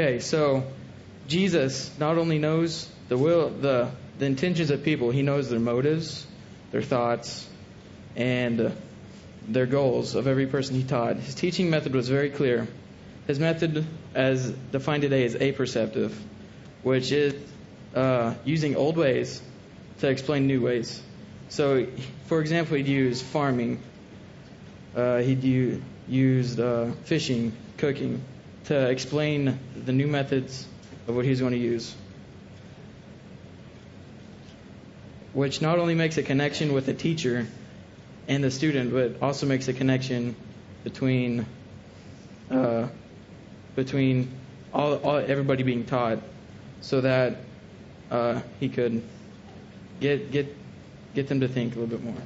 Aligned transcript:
Okay, 0.00 0.18
so 0.18 0.62
Jesus 1.28 1.90
not 1.98 2.16
only 2.16 2.38
knows 2.38 2.88
the 3.10 3.18
will, 3.18 3.50
the 3.50 3.90
the 4.18 4.24
intentions 4.24 4.70
of 4.70 4.82
people, 4.82 5.10
he 5.10 5.20
knows 5.20 5.50
their 5.50 5.60
motives, 5.60 6.26
their 6.72 6.80
thoughts, 6.80 7.46
and 8.16 8.72
their 9.46 9.66
goals 9.66 10.14
of 10.14 10.26
every 10.26 10.46
person 10.46 10.76
he 10.76 10.84
taught. 10.84 11.16
His 11.16 11.34
teaching 11.34 11.68
method 11.68 11.92
was 11.92 12.08
very 12.08 12.30
clear. 12.30 12.66
His 13.26 13.38
method, 13.38 13.86
as 14.14 14.50
defined 14.72 15.02
today, 15.02 15.24
is 15.24 15.36
apperceptive, 15.36 16.18
which 16.82 17.12
is 17.12 17.34
uh, 17.94 18.32
using 18.46 18.76
old 18.76 18.96
ways 18.96 19.42
to 19.98 20.08
explain 20.08 20.46
new 20.46 20.62
ways. 20.62 21.02
So, 21.50 21.86
for 22.24 22.40
example, 22.40 22.78
he'd 22.78 22.88
use 22.88 23.20
farming, 23.20 23.82
uh, 24.96 25.18
he'd 25.18 25.44
u- 25.44 25.82
used 26.08 26.58
uh, 26.58 26.86
fishing, 27.04 27.52
cooking, 27.76 28.24
to 28.64 28.88
explain 28.90 29.58
the 29.76 29.92
new 29.92 30.06
methods 30.06 30.66
of 31.06 31.16
what 31.16 31.24
he's 31.24 31.40
going 31.40 31.52
to 31.52 31.58
use. 31.58 31.94
Which 35.32 35.62
not 35.62 35.78
only 35.78 35.94
makes 35.94 36.18
a 36.18 36.22
connection 36.22 36.72
with 36.72 36.86
the 36.86 36.94
teacher 36.94 37.46
and 38.28 38.42
the 38.42 38.50
student, 38.50 38.92
but 38.92 39.22
also 39.22 39.46
makes 39.46 39.68
a 39.68 39.72
connection 39.72 40.34
between 40.84 41.46
uh, 42.50 42.88
between 43.76 44.28
all, 44.74 44.96
all 44.96 45.16
everybody 45.16 45.62
being 45.62 45.84
taught, 45.84 46.18
so 46.80 47.00
that 47.00 47.36
uh, 48.10 48.40
he 48.58 48.68
could 48.68 49.02
get 50.00 50.30
get 50.32 50.56
get 51.14 51.28
them 51.28 51.40
to 51.40 51.48
think 51.48 51.76
a 51.76 51.78
little 51.78 51.96
bit 51.96 52.04
more. 52.04 52.22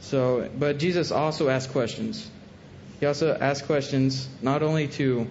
So, 0.00 0.48
but 0.58 0.78
Jesus 0.78 1.10
also 1.10 1.48
asked 1.48 1.72
questions. 1.72 2.28
He 3.00 3.06
also 3.06 3.34
asked 3.34 3.64
questions 3.64 4.28
not 4.42 4.62
only 4.62 4.86
to 4.88 5.26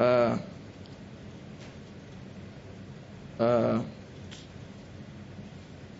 uh, 0.00 0.38
uh, 3.38 3.82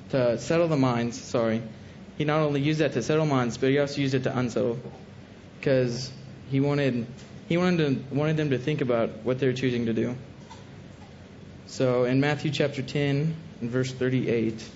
to 0.08 0.38
settle 0.38 0.68
the 0.68 0.77
minds. 0.77 1.20
Sorry, 1.20 1.62
he 2.16 2.24
not 2.24 2.40
only 2.40 2.62
used 2.62 2.80
that 2.80 2.94
to 2.94 3.02
settle 3.02 3.27
minds, 3.27 3.58
but 3.58 3.68
he 3.68 3.78
also 3.78 4.00
used 4.00 4.14
it 4.14 4.22
to 4.24 4.36
unsettle, 4.36 4.78
because 5.60 6.10
he 6.50 6.60
wanted 6.60 7.06
he 7.46 7.58
wanted 7.58 8.08
to, 8.10 8.14
wanted 8.16 8.38
them 8.38 8.50
to 8.50 8.58
think 8.58 8.80
about 8.80 9.10
what 9.22 9.38
they're 9.38 9.52
choosing 9.52 9.86
to 9.86 9.92
do. 9.92 10.16
So 11.66 12.05
in 12.05 12.20
Matthew 12.20 12.50
chapter 12.50 12.83
10 12.83 13.34
and 13.60 13.70
verse 13.70 13.92
38. 13.92 14.66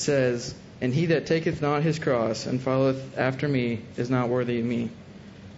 Says, 0.00 0.54
And 0.80 0.92
he 0.92 1.06
that 1.06 1.26
taketh 1.26 1.62
not 1.62 1.82
his 1.82 1.98
cross 1.98 2.46
and 2.46 2.60
followeth 2.60 3.18
after 3.18 3.46
me 3.48 3.82
is 3.96 4.10
not 4.10 4.28
worthy 4.28 4.58
of 4.58 4.64
me. 4.64 4.90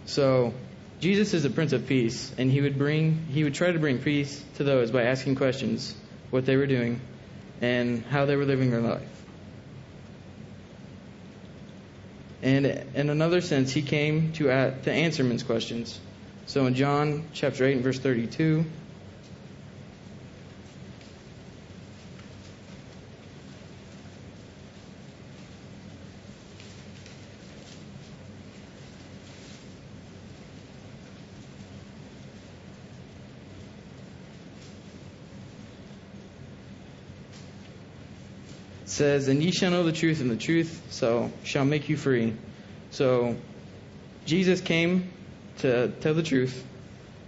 So 0.05 0.53
Jesus 0.99 1.33
is 1.33 1.43
the 1.43 1.49
Prince 1.49 1.73
of 1.73 1.87
Peace, 1.87 2.31
and 2.37 2.51
he 2.51 2.61
would 2.61 2.77
bring 2.77 3.25
he 3.31 3.43
would 3.43 3.53
try 3.53 3.71
to 3.71 3.79
bring 3.79 3.99
peace 3.99 4.43
to 4.55 4.63
those 4.63 4.91
by 4.91 5.03
asking 5.03 5.35
questions, 5.35 5.95
what 6.29 6.45
they 6.45 6.55
were 6.55 6.67
doing, 6.67 6.99
and 7.61 8.03
how 8.05 8.25
they 8.25 8.35
were 8.35 8.45
living 8.45 8.71
their 8.71 8.81
life. 8.81 9.01
And 12.41 12.65
in 12.65 13.09
another 13.09 13.41
sense, 13.41 13.71
he 13.71 13.81
came 13.81 14.33
to 14.33 14.45
to 14.83 14.91
answer 14.91 15.23
men's 15.23 15.43
questions. 15.43 15.99
So 16.45 16.65
in 16.65 16.73
John 16.73 17.25
chapter 17.33 17.65
8 17.65 17.75
and 17.75 17.83
verse 17.83 17.99
32, 17.99 18.65
says, 39.03 39.27
And 39.27 39.43
ye 39.43 39.51
shall 39.51 39.69
know 39.69 39.83
the 39.83 39.91
truth, 39.91 40.21
and 40.21 40.31
the 40.31 40.37
truth 40.37 40.81
so 40.89 41.29
shall 41.43 41.65
make 41.65 41.89
you 41.89 41.97
free. 41.97 42.33
So 42.91 43.35
Jesus 44.25 44.61
came 44.61 45.11
to 45.57 45.89
tell 45.99 46.13
the 46.13 46.23
truth 46.23 46.65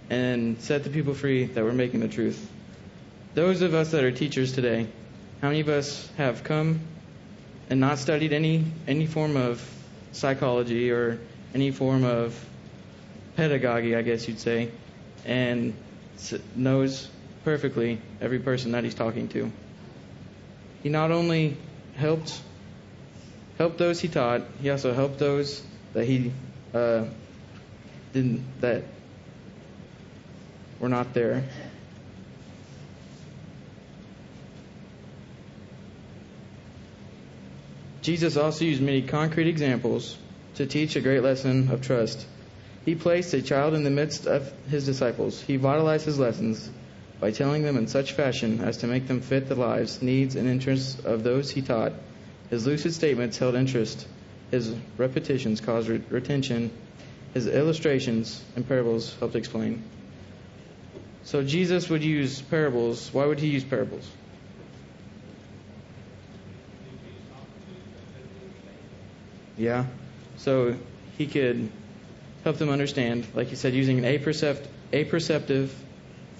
and 0.08 0.58
set 0.62 0.84
the 0.84 0.88
people 0.88 1.12
free 1.12 1.44
that 1.44 1.62
were 1.62 1.74
making 1.74 2.00
the 2.00 2.08
truth. 2.08 2.50
Those 3.34 3.60
of 3.60 3.74
us 3.74 3.90
that 3.90 4.04
are 4.04 4.10
teachers 4.10 4.52
today, 4.52 4.86
how 5.42 5.48
many 5.48 5.60
of 5.60 5.68
us 5.68 6.08
have 6.16 6.44
come 6.44 6.80
and 7.68 7.78
not 7.78 7.98
studied 7.98 8.32
any 8.32 8.64
any 8.88 9.04
form 9.04 9.36
of 9.36 9.60
psychology 10.12 10.90
or 10.90 11.18
any 11.52 11.72
form 11.72 12.04
of 12.04 12.42
pedagogy, 13.36 13.94
I 13.94 14.00
guess 14.00 14.26
you'd 14.26 14.40
say, 14.40 14.70
and 15.26 15.74
knows 16.54 17.10
perfectly 17.44 18.00
every 18.22 18.38
person 18.38 18.72
that 18.72 18.82
he's 18.82 18.94
talking 18.94 19.28
to? 19.28 19.52
He 20.82 20.88
not 20.88 21.10
only 21.10 21.58
helped 21.96 22.40
helped 23.58 23.78
those 23.78 24.00
he 24.00 24.08
taught, 24.08 24.42
he 24.60 24.70
also 24.70 24.92
helped 24.92 25.18
those 25.18 25.62
that 25.94 26.04
he 26.04 26.32
uh, 26.74 27.04
didn't 28.12 28.42
that 28.60 28.84
were 30.78 30.88
not 30.88 31.14
there. 31.14 31.44
Jesus 38.02 38.36
also 38.36 38.64
used 38.64 38.80
many 38.80 39.02
concrete 39.02 39.48
examples 39.48 40.16
to 40.56 40.66
teach 40.66 40.94
a 40.94 41.00
great 41.00 41.22
lesson 41.22 41.70
of 41.72 41.80
trust. 41.80 42.24
He 42.84 42.94
placed 42.94 43.34
a 43.34 43.42
child 43.42 43.74
in 43.74 43.82
the 43.82 43.90
midst 43.90 44.26
of 44.26 44.52
his 44.68 44.86
disciples. 44.86 45.40
He 45.40 45.56
vitalized 45.56 46.04
his 46.04 46.18
lessons 46.18 46.70
by 47.20 47.30
telling 47.30 47.62
them 47.62 47.76
in 47.76 47.86
such 47.86 48.12
fashion 48.12 48.60
as 48.60 48.78
to 48.78 48.86
make 48.86 49.06
them 49.08 49.20
fit 49.20 49.48
the 49.48 49.54
lives, 49.54 50.02
needs, 50.02 50.36
and 50.36 50.48
interests 50.48 50.98
of 51.04 51.22
those 51.22 51.50
he 51.50 51.62
taught. 51.62 51.92
His 52.50 52.66
lucid 52.66 52.92
statements 52.92 53.38
held 53.38 53.54
interest. 53.54 54.06
His 54.50 54.74
repetitions 54.96 55.60
caused 55.60 55.88
retention. 55.88 56.70
His 57.34 57.46
illustrations 57.46 58.42
and 58.54 58.66
parables 58.66 59.14
helped 59.18 59.34
explain. 59.34 59.82
So 61.24 61.42
Jesus 61.42 61.88
would 61.88 62.04
use 62.04 62.40
parables. 62.40 63.12
Why 63.12 63.26
would 63.26 63.40
he 63.40 63.48
use 63.48 63.64
parables? 63.64 64.08
Yeah. 69.58 69.86
So 70.36 70.76
he 71.18 71.26
could 71.26 71.70
help 72.44 72.58
them 72.58 72.68
understand, 72.68 73.26
like 73.34 73.48
he 73.48 73.56
said, 73.56 73.74
using 73.74 73.98
an 73.98 74.04
apercept- 74.04 74.66
aperceptive 74.92 75.74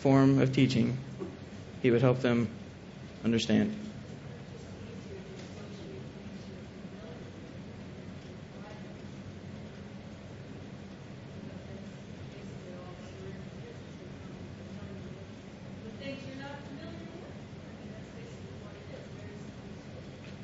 form 0.06 0.38
of 0.38 0.52
teaching, 0.52 0.96
he 1.82 1.90
would 1.90 2.00
help 2.00 2.20
them 2.20 2.48
understand. 3.24 3.76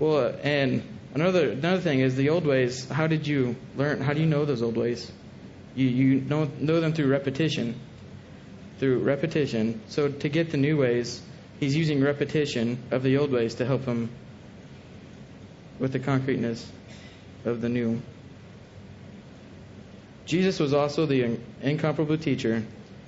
Well, 0.01 0.35
and 0.43 0.83
another 1.15 1.51
another 1.51 1.79
thing 1.81 2.01
is 2.01 2.17
the 2.17 2.31
old 2.31 2.45
ways. 2.45 2.89
How 2.89 3.07
did 3.07 3.29
you 3.29 3.55
learn? 3.77 4.01
How 4.01 4.13
do 4.13 4.19
you 4.19 4.27
know 4.27 4.45
those 4.45 4.61
old 4.61 4.77
ways? 4.77 5.13
You 5.77 5.87
you 5.87 6.21
know 6.23 6.51
know 6.59 6.81
them 6.81 6.95
through 6.95 7.07
repetition 7.07 7.79
through 8.83 8.99
repetition. 8.99 9.81
So 9.87 10.09
to 10.09 10.29
get 10.29 10.51
the 10.51 10.57
new 10.57 10.77
ways, 10.77 11.23
he's 11.61 11.77
using 11.77 12.03
repetition 12.03 12.83
of 12.91 13.05
the 13.05 13.19
old 13.19 13.31
ways 13.31 13.55
to 13.55 13.65
help 13.65 13.85
him 13.85 14.11
with 15.79 15.93
the 15.93 16.01
concreteness 16.01 16.69
of 17.45 17.61
the 17.61 17.69
new. 17.69 18.03
Jesus 20.27 20.59
was 20.59 20.75
also 20.75 21.07
the 21.07 21.39
incomparable 21.63 22.19
teacher 22.19 22.65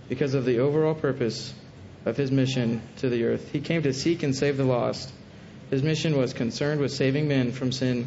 because 0.08 0.34
of 0.34 0.44
the 0.44 0.60
overall 0.60 0.94
purpose 0.94 1.52
of 2.04 2.16
his 2.16 2.30
mission 2.30 2.80
to 2.98 3.08
the 3.08 3.24
earth. 3.24 3.50
He 3.50 3.60
came 3.60 3.82
to 3.82 3.92
seek 3.92 4.22
and 4.22 4.32
save 4.32 4.56
the 4.56 4.62
lost. 4.62 5.10
His 5.70 5.82
mission 5.82 6.16
was 6.16 6.34
concerned 6.34 6.80
with 6.80 6.92
saving 6.92 7.26
men 7.26 7.50
from 7.50 7.72
sin. 7.72 8.06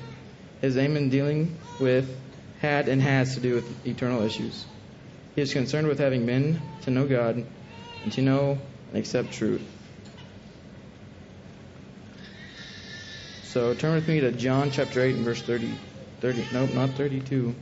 His 0.62 0.78
aim 0.78 0.96
in 0.96 1.10
dealing 1.10 1.58
with 1.82 2.18
had 2.62 2.88
and 2.88 3.02
has 3.02 3.34
to 3.34 3.42
do 3.42 3.56
with 3.56 3.86
eternal 3.86 4.22
issues. 4.22 4.66
He 5.38 5.44
is 5.44 5.54
concerned 5.54 5.86
with 5.86 6.00
having 6.00 6.26
men 6.26 6.60
to 6.82 6.90
know 6.90 7.08
God 7.08 7.46
and 8.04 8.12
to 8.14 8.24
know 8.24 8.58
and 8.90 8.98
accept 8.98 9.32
truth. 9.32 9.62
So 13.44 13.76
turn 13.76 13.94
with 13.94 14.08
me 14.08 14.20
to 14.20 14.32
John 14.32 14.72
chapter 14.72 15.00
8 15.00 15.18
and 15.18 15.24
verse 15.24 15.44
30. 15.44 15.78
30 16.22 16.48
nope, 16.52 16.74
not 16.74 16.90
32. 16.96 17.54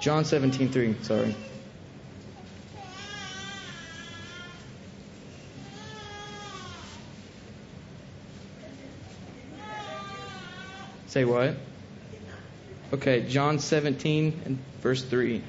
John 0.00 0.24
17, 0.24 0.72
3. 0.72 0.96
Sorry. 1.02 1.34
Say 11.06 11.24
what? 11.24 11.54
Okay, 12.92 13.24
John 13.28 13.60
17 13.60 14.42
and 14.46 14.58
verse 14.80 15.04
3. 15.04 15.44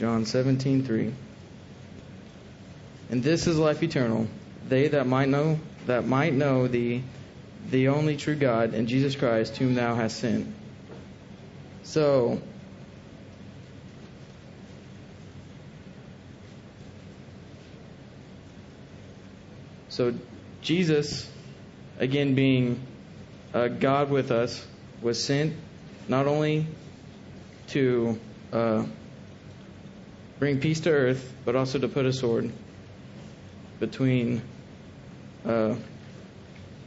John 0.00 0.24
17:3. 0.24 1.12
And 3.10 3.22
this 3.22 3.46
is 3.46 3.58
life 3.58 3.82
eternal, 3.82 4.28
they 4.66 4.88
that 4.88 5.06
might 5.06 5.28
know 5.28 5.60
that 5.84 6.06
might 6.06 6.32
know 6.32 6.68
thee, 6.68 7.02
the 7.70 7.88
only 7.88 8.16
true 8.16 8.34
God, 8.34 8.72
and 8.72 8.88
Jesus 8.88 9.14
Christ, 9.14 9.58
whom 9.58 9.74
thou 9.74 9.94
hast 9.94 10.18
sent. 10.18 10.54
So, 11.82 12.40
so 19.90 20.14
Jesus, 20.62 21.30
again 21.98 22.34
being 22.34 22.80
uh, 23.52 23.68
God 23.68 24.08
with 24.08 24.30
us, 24.30 24.66
was 25.02 25.22
sent 25.22 25.54
not 26.08 26.26
only 26.26 26.66
to 27.68 28.18
uh, 28.50 28.84
bring 30.40 30.58
peace 30.58 30.80
to 30.80 30.90
earth, 30.90 31.32
but 31.44 31.54
also 31.54 31.78
to 31.78 31.86
put 31.86 32.04
a 32.06 32.12
sword 32.12 32.50
between 33.78 34.42
uh, 35.46 35.76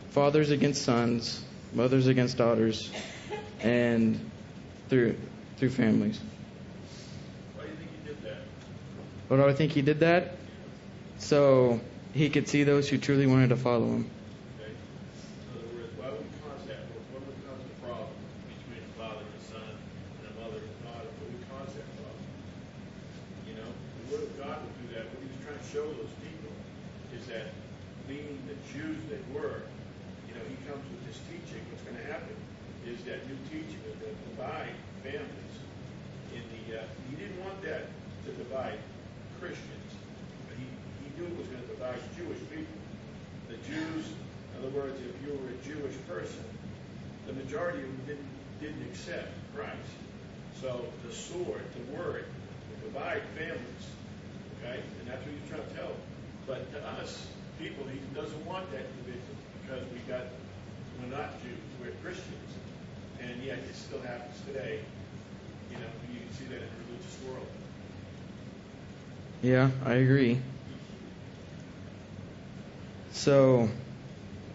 fathers 0.10 0.50
against 0.52 0.82
sons, 0.84 1.44
mothers 1.74 2.08
against 2.08 2.38
daughters, 2.38 2.92
and 3.62 4.20
through 4.90 5.16
through 5.58 5.70
families. 5.70 6.20
Why 7.56 7.64
do 7.64 7.70
you 7.70 7.76
think 7.78 7.90
he 8.02 8.08
did 8.08 8.22
that? 8.24 8.42
What 9.30 9.38
do 9.38 9.48
I 9.48 9.54
think 9.54 9.72
he 9.72 9.82
did 9.82 10.00
that? 10.02 10.36
So 11.20 11.80
he 12.14 12.30
could 12.30 12.48
see 12.48 12.64
those 12.64 12.90
who 12.90 12.98
truly 12.98 13.28
wanted 13.28 13.50
to 13.50 13.56
follow 13.56 13.86
him. 13.88 14.10
Okay? 14.60 14.70
In 14.70 15.58
other 15.58 15.72
words, 15.78 15.94
why 15.98 16.10
would 16.10 16.20
we 16.20 16.30
cause 16.44 16.68
that? 16.68 16.84
What 17.14 17.26
would 17.26 17.40
cause 17.48 17.64
the 17.64 17.76
problem 17.80 18.10
between 18.50 18.84
a 18.84 18.92
father 19.00 19.24
and 19.24 19.34
a 19.34 19.44
son 19.48 19.72
and 20.20 20.26
a 20.30 20.34
mother 20.42 20.60
and 20.62 20.68
a 20.68 20.84
daughter? 20.84 21.10
What 21.16 21.32
would 21.32 21.46
cause 21.48 21.72
that 21.74 21.88
problem? 21.96 22.28
You 23.48 23.56
know, 23.56 23.70
the 23.72 24.06
Word 24.12 24.24
of 24.30 24.34
God 24.38 24.58
would 24.62 24.76
do 24.84 24.86
that. 24.94 25.10
What 25.10 25.24
he 25.24 25.32
was 25.32 25.42
trying 25.42 25.58
to 25.58 25.63
show 25.74 25.90
those 25.98 26.14
people 26.22 26.54
is 27.18 27.26
that 27.26 27.50
being 28.06 28.38
the 28.46 28.54
Jews 28.70 29.02
they 29.10 29.18
were, 29.34 29.66
you 30.30 30.38
know, 30.38 30.46
he 30.46 30.54
comes 30.70 30.86
with 30.86 31.02
this 31.10 31.18
teaching. 31.26 31.66
What's 31.74 31.82
going 31.82 31.98
to 31.98 32.06
happen 32.14 32.38
is 32.86 33.02
that 33.10 33.26
new 33.26 33.42
teaching 33.50 33.82
is 33.90 33.98
going 33.98 34.14
to 34.14 34.26
divide 34.38 34.78
families. 35.02 35.56
In 36.30 36.46
the, 36.54 36.78
uh, 36.78 36.86
he 37.10 37.18
didn't 37.18 37.42
want 37.42 37.58
that 37.66 37.90
to 37.90 38.30
divide 38.38 38.78
Christians, 39.42 39.90
but 40.46 40.62
he, 40.62 40.70
he 41.02 41.10
knew 41.18 41.26
it 41.26 41.38
was 41.42 41.50
going 41.50 41.66
to 41.66 41.72
divide 41.74 41.98
Jewish 42.14 42.42
people. 42.54 42.78
The 43.50 43.58
Jews, 43.66 44.14
in 44.14 44.62
other 44.62 44.74
words, 44.78 45.02
if 45.02 45.18
you 45.26 45.34
were 45.34 45.50
a 45.50 45.60
Jewish 45.66 45.98
person, 46.06 46.46
the 47.26 47.34
majority 47.34 47.82
of 47.82 47.90
them 47.90 48.22
didn't, 48.22 48.34
didn't 48.62 48.86
accept 48.94 49.34
Christ. 49.58 49.98
So 50.62 50.86
the 51.02 51.10
sword, 51.10 51.66
the 51.74 51.98
word, 51.98 52.30
will 52.30 52.94
divide 52.94 53.26
families. 53.34 53.86
Okay? 54.64 54.80
And 55.00 55.08
that's 55.08 55.24
what 55.26 55.34
he's 55.34 55.50
trying 55.50 55.68
to 55.68 55.76
tell. 55.76 55.92
But 56.48 56.72
to 56.74 56.88
us, 57.02 57.28
people, 57.60 57.86
he 57.88 58.00
doesn't 58.16 58.46
want 58.46 58.72
that 58.72 58.86
division 59.04 59.36
because 59.62 59.84
we 59.92 60.00
got, 60.00 60.24
we're 61.02 61.16
not 61.16 61.42
Jews, 61.44 61.58
we're 61.82 61.92
Christians. 62.02 62.52
And 63.22 63.44
yet 63.44 63.60
it 63.60 63.76
still 63.76 64.02
happens 64.02 64.40
today. 64.48 64.80
You 65.72 65.78
know, 65.78 65.86
you 66.14 66.20
can 66.20 66.34
see 66.34 66.46
that 66.46 66.56
in 66.56 66.62
the 66.62 66.92
religious 66.92 67.18
world. 67.28 67.48
Yeah, 69.42 69.70
I 69.86 69.96
agree. 69.96 70.40
So, 73.12 73.70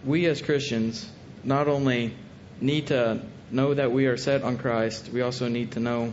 we 0.04 0.26
as 0.26 0.43
Christians 0.43 1.08
not 1.44 1.69
only 1.69 2.14
need 2.61 2.88
to 2.88 3.22
know 3.50 3.75
that 3.75 3.93
we 3.93 4.06
are 4.06 4.16
set 4.16 4.43
on 4.43 4.58
Christ, 4.58 5.11
we 5.11 5.22
also 5.22 5.49
need 5.49 5.72
to 5.72 5.81
know 5.81 6.12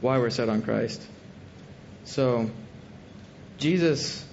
why 0.00 0.18
we're 0.18 0.30
set 0.30 0.48
on 0.48 0.62
Christ. 0.62 1.02
So, 2.04 2.50
Jesus 3.58 4.24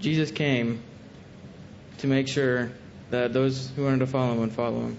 Jesus 0.00 0.32
came 0.32 0.82
to 1.98 2.08
make 2.08 2.26
sure 2.26 2.72
that 3.10 3.32
those 3.32 3.70
who 3.76 3.84
wanted 3.84 4.00
to 4.00 4.06
follow 4.06 4.32
him 4.32 4.40
would 4.40 4.52
follow 4.52 4.80
him. 4.80 4.98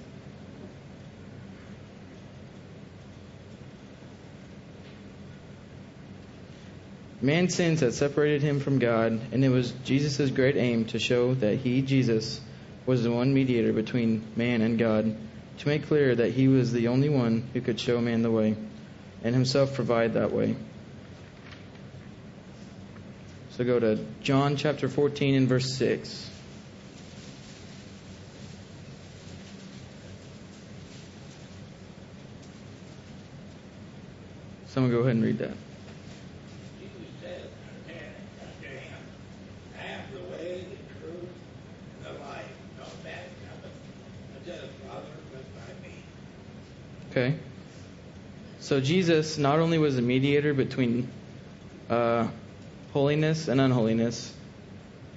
Man's 7.21 7.55
sins 7.55 7.79
had 7.79 7.93
separated 7.93 8.41
him 8.41 8.59
from 8.59 8.79
God, 8.79 9.19
and 9.31 9.45
it 9.45 9.49
was 9.49 9.71
Jesus' 9.85 10.29
great 10.29 10.57
aim 10.57 10.85
to 10.87 10.99
show 10.99 11.33
that 11.35 11.57
he, 11.57 11.81
Jesus, 11.81 12.41
was 12.85 13.03
the 13.03 13.11
one 13.11 13.33
mediator 13.33 13.71
between 13.71 14.23
man 14.35 14.61
and 14.61 14.77
God, 14.77 15.15
to 15.59 15.67
make 15.67 15.87
clear 15.87 16.15
that 16.15 16.31
he 16.31 16.49
was 16.49 16.73
the 16.73 16.89
only 16.89 17.09
one 17.09 17.47
who 17.53 17.61
could 17.61 17.79
show 17.79 18.01
man 18.01 18.23
the 18.23 18.31
way, 18.31 18.57
and 19.23 19.33
himself 19.33 19.73
provide 19.73 20.15
that 20.15 20.33
way. 20.33 20.55
So 23.55 23.63
go 23.63 23.79
to 23.79 24.03
John 24.23 24.55
chapter 24.55 24.89
14 24.89 25.35
and 25.35 25.47
verse 25.47 25.75
6. 25.75 26.27
Someone 34.65 34.91
go 34.91 35.01
ahead 35.01 35.13
and 35.13 35.23
read 35.23 35.37
that. 35.37 35.51
Jesus 36.81 36.97
said 37.21 37.47
unto 38.49 38.75
him, 38.75 38.93
I 39.79 39.85
am 39.85 40.01
the 40.15 40.35
way, 40.35 40.65
the 40.71 41.07
truth, 41.07 41.29
and 42.07 42.07
the 42.07 42.19
life. 42.23 42.45
No 42.79 42.85
man 43.03 43.23
cometh 43.45 43.71
unto 44.35 44.61
the 44.61 44.67
Father 44.89 45.05
but 45.31 45.43
by 45.53 45.87
me. 45.87 45.93
Okay. 47.11 47.37
So 48.61 48.79
Jesus 48.79 49.37
not 49.37 49.59
only 49.59 49.77
was 49.77 49.95
a 49.99 50.01
mediator 50.01 50.55
between 50.55 51.07
uh, 51.91 52.29
holiness 52.93 53.47
and 53.47 53.59
unholiness, 53.59 54.31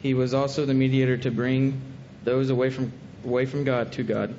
he 0.03 0.15
was 0.15 0.35
also 0.35 0.65
the 0.67 0.75
mediator 0.75 1.17
to 1.19 1.31
bring 1.31 1.81
those 2.25 2.51
away 2.51 2.71
from 2.71 2.93
away 3.25 3.47
from 3.47 3.63
God 3.65 3.93
to 3.93 4.03
God. 4.03 4.31
Well, 4.31 4.39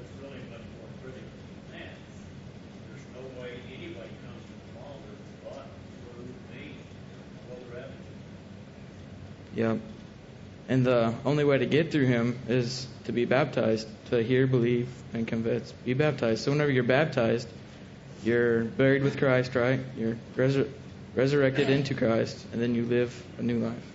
it's 0.00 0.10
really 0.22 0.38
much 0.50 0.60
more 0.78 0.88
critical 1.02 1.28
than 1.70 1.80
that. 1.80 1.90
There's 2.88 3.06
no 3.14 3.20
way 3.42 3.50
anybody 3.68 4.10
comes 4.22 4.42
to 4.44 4.52
the 4.52 4.58
Father 4.78 5.12
but 5.44 5.66
through 6.12 6.28
me, 6.54 6.62
Brother 7.48 7.78
Evans. 7.78 8.08
Yep. 9.56 9.78
And 10.68 10.86
the 10.86 11.14
only 11.24 11.44
way 11.44 11.58
to 11.58 11.66
get 11.66 11.90
through 11.90 12.06
him 12.06 12.38
is 12.48 12.86
to 13.04 13.12
be 13.12 13.24
baptized, 13.24 13.88
to 14.10 14.22
hear, 14.22 14.46
believe, 14.46 14.88
and 15.12 15.26
confess. 15.26 15.72
Be 15.84 15.94
baptized. 15.94 16.44
So 16.44 16.52
whenever 16.52 16.70
you're 16.70 16.84
baptized, 16.84 17.48
you're 18.22 18.64
buried 18.64 19.02
with 19.02 19.18
Christ, 19.18 19.54
right? 19.54 19.80
You're 19.96 20.16
resur- 20.36 20.68
resurrected 21.14 21.70
into 21.70 21.94
Christ, 21.94 22.44
and 22.52 22.60
then 22.60 22.74
you 22.74 22.84
live 22.84 23.24
a 23.38 23.42
new 23.42 23.58
life. 23.58 23.86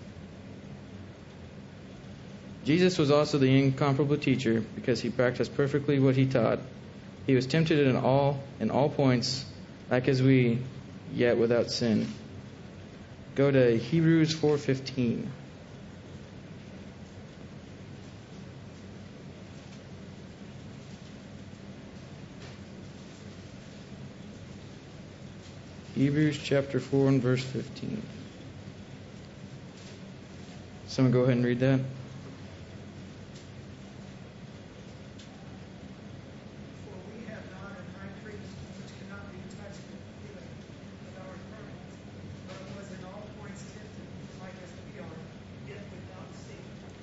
Jesus 2.66 2.98
was 2.98 3.10
also 3.10 3.38
the 3.38 3.58
incomparable 3.58 4.18
teacher 4.18 4.64
because 4.76 5.02
he 5.02 5.10
practiced 5.10 5.56
perfectly 5.56 6.00
what 6.00 6.16
he 6.16 6.26
taught. 6.26 6.60
He 7.26 7.36
was 7.36 7.46
tempted 7.46 7.88
in 7.88 7.96
all 7.96 8.44
in 8.60 8.70
all 8.70 8.90
points, 8.90 9.46
like 9.90 10.08
as 10.08 10.22
we, 10.22 10.60
yet 11.14 11.38
without 11.38 11.72
sin. 11.72 12.08
Go 13.36 13.50
to 13.50 13.78
Hebrews 13.78 14.36
4:15. 14.36 15.28
Hebrews 26.00 26.40
chapter 26.42 26.80
4 26.80 27.10
and 27.10 27.22
verse 27.22 27.44
15. 27.44 28.02
Someone 30.88 31.12
go 31.12 31.24
ahead 31.24 31.36
and 31.36 31.46
read 31.46 31.60
that. 31.60 31.82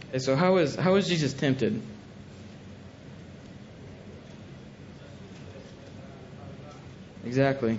Okay, 0.09 0.19
so 0.21 0.37
how 0.37 0.57
is 0.57 0.75
how 0.75 0.95
is 0.95 1.07
Jesus 1.07 1.35
tempted? 1.35 1.83
Exactly. 7.27 7.79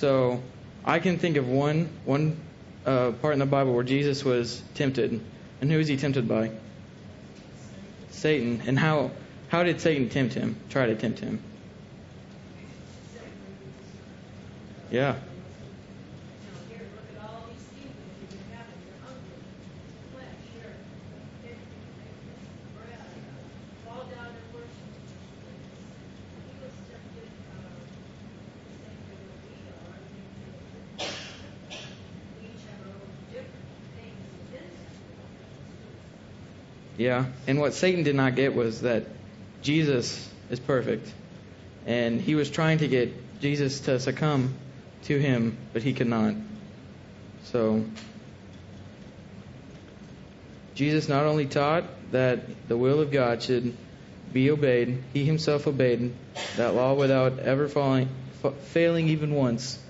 So 0.00 0.42
I 0.82 0.98
can 0.98 1.18
think 1.18 1.36
of 1.36 1.46
one 1.46 1.90
one 2.06 2.38
uh, 2.86 3.10
part 3.20 3.34
in 3.34 3.38
the 3.38 3.44
Bible 3.44 3.74
where 3.74 3.84
Jesus 3.84 4.24
was 4.24 4.62
tempted, 4.74 5.20
and 5.60 5.70
who 5.70 5.76
was 5.76 5.88
he 5.88 5.98
tempted 5.98 6.26
by? 6.26 6.52
Satan. 8.08 8.62
And 8.66 8.78
how 8.78 9.10
how 9.48 9.62
did 9.62 9.78
Satan 9.78 10.08
tempt 10.08 10.32
him? 10.32 10.56
Try 10.70 10.86
to 10.86 10.94
tempt 10.94 11.18
him. 11.18 11.42
Yeah. 14.90 15.12
Now, 15.12 15.18
here, 16.70 16.80
look 16.96 17.22
at 17.22 17.28
all 17.28 17.44
these 17.52 17.60
things 17.60 17.92
that 17.92 18.16
you've 18.22 18.30
been 18.30 18.56
having. 18.56 18.80
You're 18.82 19.20
Yeah, 37.00 37.24
and 37.46 37.58
what 37.58 37.72
Satan 37.72 38.02
did 38.02 38.14
not 38.14 38.34
get 38.34 38.54
was 38.54 38.82
that 38.82 39.06
Jesus 39.62 40.30
is 40.50 40.60
perfect. 40.60 41.10
And 41.86 42.20
he 42.20 42.34
was 42.34 42.50
trying 42.50 42.76
to 42.80 42.88
get 42.88 43.40
Jesus 43.40 43.80
to 43.80 43.98
succumb 43.98 44.52
to 45.04 45.18
him, 45.18 45.56
but 45.72 45.82
he 45.82 45.94
could 45.94 46.08
not. 46.08 46.34
So, 47.44 47.86
Jesus 50.74 51.08
not 51.08 51.24
only 51.24 51.46
taught 51.46 51.84
that 52.12 52.68
the 52.68 52.76
will 52.76 53.00
of 53.00 53.10
God 53.10 53.42
should 53.42 53.74
be 54.30 54.50
obeyed, 54.50 55.02
he 55.14 55.24
himself 55.24 55.66
obeyed 55.66 56.12
that 56.58 56.74
law 56.74 56.92
without 56.92 57.38
ever 57.38 57.66
falling, 57.66 58.10
fa- 58.42 58.52
failing 58.52 59.08
even 59.08 59.34
once. 59.34 59.82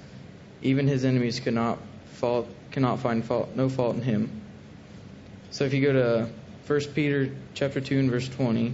Even 0.62 0.87
his 0.87 1.05
enemies 1.05 1.40
could 1.40 1.55
not 1.55 1.81
fault, 2.12 2.49
cannot 2.71 3.00
find 3.00 3.25
fault, 3.25 3.49
no 3.57 3.69
fault 3.69 3.97
in 3.97 4.02
him. 4.02 4.43
So 5.50 5.64
if 5.64 5.75
you 5.75 5.83
go 5.83 5.93
to 5.93 6.29
1 6.67 6.81
Peter 6.95 7.31
chapter 7.55 7.81
2 7.81 7.99
and 7.99 8.11
verse 8.11 8.29
20. 8.29 8.73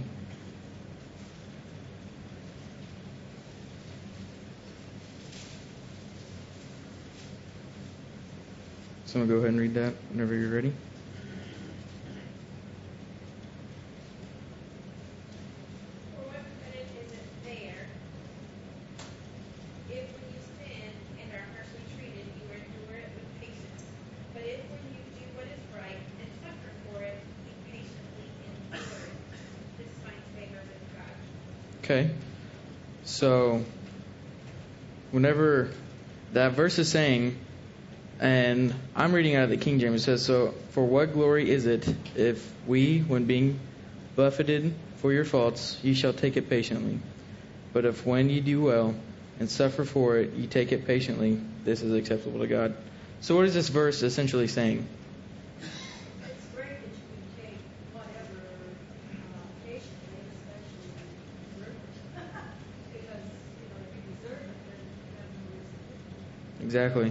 Someone 9.05 9.27
go 9.29 9.35
ahead 9.37 9.49
and 9.49 9.59
read 9.59 9.73
that 9.73 9.93
whenever 10.11 10.35
you're 10.35 10.53
ready. 10.53 10.71
For 16.13 16.21
what 16.27 16.43
credit 16.61 16.85
is 17.01 17.09
it 17.15 17.25
there, 17.45 17.87
if 19.89 20.05
when 20.11 20.27
you 20.27 20.41
sin 20.59 20.91
and 21.23 21.31
are 21.33 21.47
harshly 21.55 21.81
treated, 21.97 22.27
you 22.35 22.45
endure 22.51 22.99
it 22.99 23.09
with 23.15 23.25
patience? 23.39 23.81
But 24.35 24.43
if 24.43 24.59
when 24.69 24.83
you 24.91 25.01
do 25.17 25.25
what 25.39 25.47
is 25.49 25.63
right 25.73 25.97
and 26.19 26.29
suffer 26.43 26.69
for 26.91 27.01
it, 27.01 27.17
you 27.47 27.55
patiently 27.71 28.27
endure 28.43 29.07
it, 29.07 29.17
this 29.79 29.93
finds 30.03 30.27
favor 30.35 30.61
with 30.67 30.83
God. 30.93 31.15
Okay. 31.89 32.09
So, 33.05 33.63
whenever 35.11 35.69
that 36.33 36.51
verse 36.51 36.77
is 36.79 36.91
saying, 36.91 37.37
and 38.19 38.75
I'm 38.93 39.13
reading 39.13 39.37
out 39.37 39.45
of 39.45 39.51
the 39.51 39.55
King 39.55 39.79
James, 39.79 40.01
it 40.01 40.03
says, 40.03 40.25
So, 40.25 40.53
for 40.71 40.83
what 40.83 41.13
glory 41.13 41.49
is 41.49 41.65
it 41.65 41.87
if 42.13 42.45
we, 42.67 42.99
when 42.99 43.23
being 43.23 43.57
buffeted 44.17 44.73
for 44.97 45.13
your 45.13 45.23
faults, 45.23 45.79
ye 45.81 45.93
shall 45.93 46.11
take 46.11 46.35
it 46.35 46.49
patiently? 46.49 46.99
But 47.71 47.85
if 47.85 48.05
when 48.05 48.29
ye 48.29 48.41
do 48.41 48.63
well 48.63 48.93
and 49.39 49.49
suffer 49.49 49.85
for 49.85 50.17
it, 50.17 50.33
ye 50.33 50.45
take 50.45 50.73
it 50.73 50.85
patiently, 50.87 51.39
this 51.63 51.83
is 51.83 51.93
acceptable 51.93 52.39
to 52.39 52.47
God. 52.47 52.75
So, 53.21 53.37
what 53.37 53.45
is 53.45 53.53
this 53.53 53.69
verse 53.69 54.03
essentially 54.03 54.49
saying? 54.49 54.85
দেখ 66.77 66.91
ওই। 66.97 67.09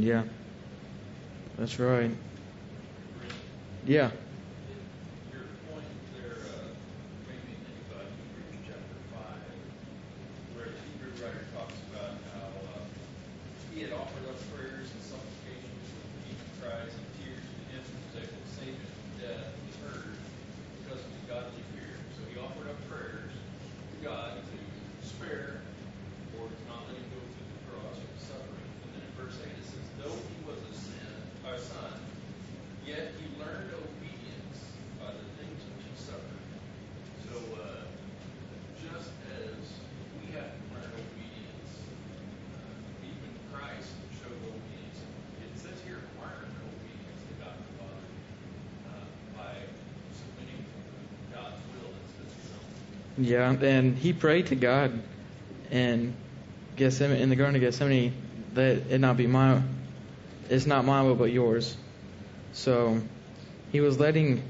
Yeah. 0.00 0.22
That's 1.58 1.78
right. 1.78 2.10
Yeah. 3.86 4.08
Your 5.28 5.44
point 5.68 5.84
there 6.16 6.40
uh, 6.40 6.72
made 7.28 7.42
me 7.44 7.52
think 7.60 7.76
about 7.92 8.08
Hebrews 8.08 8.64
chapter 8.64 8.96
5, 9.12 10.56
where 10.56 10.72
the 10.72 10.80
Hebrew 10.88 11.12
writer 11.20 11.44
talks 11.52 11.76
about 11.92 12.16
how 12.32 12.48
uh, 12.80 12.84
he 13.76 13.84
had 13.84 13.92
offered 13.92 14.24
up 14.24 14.40
prayers 14.56 14.88
and 14.88 15.02
supplications 15.04 15.84
with 15.92 16.08
deep 16.28 16.40
cries 16.64 16.92
and 16.96 17.06
tears 17.20 17.44
to 17.44 17.60
him 17.76 17.82
who 17.84 18.00
was 18.08 18.16
able 18.24 18.40
to 18.40 18.48
save 18.56 18.72
him 18.72 18.88
from 18.88 19.10
death. 19.20 19.52
He 19.68 19.72
heard 19.84 20.16
because 20.80 21.00
of 21.04 21.10
his 21.12 21.24
godly 21.28 21.60
fear. 21.76 21.92
So 22.16 22.24
he 22.32 22.40
offered 22.40 22.72
up 22.72 22.80
prayers 22.88 23.32
to 23.36 23.96
God 24.00 24.40
to 24.40 24.56
spare 25.04 25.60
or 26.40 26.48
to 26.48 26.58
not 26.72 26.88
let 26.88 26.96
him 26.96 27.04
go 27.12 27.20
through 27.20 27.48
the 27.52 27.60
cross 27.68 27.96
or 28.00 28.08
the 28.16 28.20
suffering. 28.24 28.68
And 28.88 28.90
then 28.96 29.04
in 29.04 29.12
verse 29.20 29.36
8 29.40 29.44
it 29.44 29.66
says, 29.68 29.86
Though 30.00 30.16
he 30.16 30.38
was 30.48 30.60
a 30.68 30.74
sin, 30.76 31.12
a 31.44 31.56
son, 31.60 32.00
Yet 32.86 33.12
he 33.20 33.26
learned 33.38 33.70
obedience 33.76 34.58
by 34.98 35.12
the 35.12 35.26
things 35.38 35.60
which 35.62 35.84
he 35.86 35.94
suffered. 35.94 36.44
So, 37.28 37.36
uh, 37.60 37.86
just 38.80 39.10
as 39.30 39.62
we 40.18 40.32
have 40.34 40.50
to 40.50 40.62
learn 40.74 40.90
obedience, 40.98 41.72
uh, 42.56 43.06
even 43.06 43.30
Christ 43.52 43.94
showed 44.18 44.34
obedience. 44.42 44.98
It 45.44 45.54
says 45.54 45.78
here, 45.86 46.02
learn 46.18 46.50
obedience 46.66 47.22
to 47.30 47.34
God 47.38 47.54
the 47.62 47.70
Father 47.78 48.08
uh, 48.90 49.06
by 49.36 49.54
submitting 50.16 50.62
to 50.66 50.78
God's 51.36 51.60
will. 51.76 51.94
It 51.94 52.08
says, 52.16 52.30
you 52.32 52.48
know, 52.56 52.64
Yeah, 53.30 53.48
and 53.48 53.96
he 53.96 54.12
prayed 54.12 54.46
to 54.46 54.56
God 54.56 55.00
in 55.70 56.14
Gethsemane, 56.74 57.18
in 57.18 57.28
the 57.28 57.36
Garden 57.36 57.54
of 57.54 57.60
Gethsemane, 57.60 58.12
that 58.54 58.90
it 58.90 58.98
not 58.98 59.16
be 59.16 59.28
my, 59.28 59.62
it's 60.48 60.66
not 60.66 60.84
my 60.84 61.02
will 61.02 61.14
but 61.14 61.30
yours. 61.30 61.76
So 62.54 63.00
he 63.70 63.80
was 63.80 64.00
letting, 64.00 64.42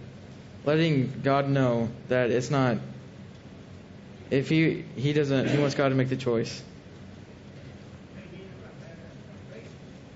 letting 0.64 1.20
God 1.22 1.50
know 1.50 1.90
that 2.08 2.30
it's 2.30 2.50
not. 2.50 2.78
If 4.30 4.48
he 4.48 4.86
he 4.96 5.12
doesn't, 5.12 5.50
he 5.50 5.58
wants 5.58 5.74
God 5.74 5.90
to 5.90 5.94
make 5.94 6.08
the 6.08 6.16
choice. 6.16 6.62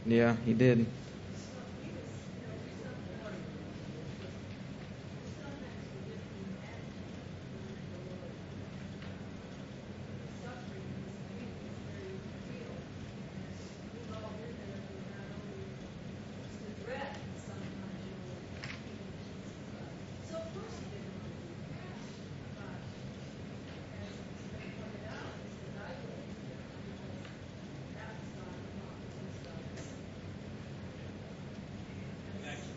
Yeah, 0.06 0.36
he 0.46 0.54
did. 0.54 0.86
So 20.30 20.36
of 20.36 20.48
course 20.52 20.74
he 20.80 20.86
didn't 20.92 21.14
want 21.14 21.28
to 21.28 21.44
do 21.44 21.52
that, 21.78 22.00
but 22.56 22.72
as 24.02 24.12
it's 24.12 24.48
been 24.56 24.72
pointed 24.76 25.04
out, 25.08 25.32
it's 25.44 25.56
the 25.60 25.68
right 25.78 25.98
way 26.04 26.18
to 26.24 26.44
do 26.44 26.52
it, 26.58 26.74
because 26.74 27.84
that's 27.92 28.20
not 28.36 28.52
the 28.56 28.72
law, 28.80 28.96
it's 28.98 29.40
not. 29.44 29.64
In 32.34 32.48
Acts, 32.48 32.68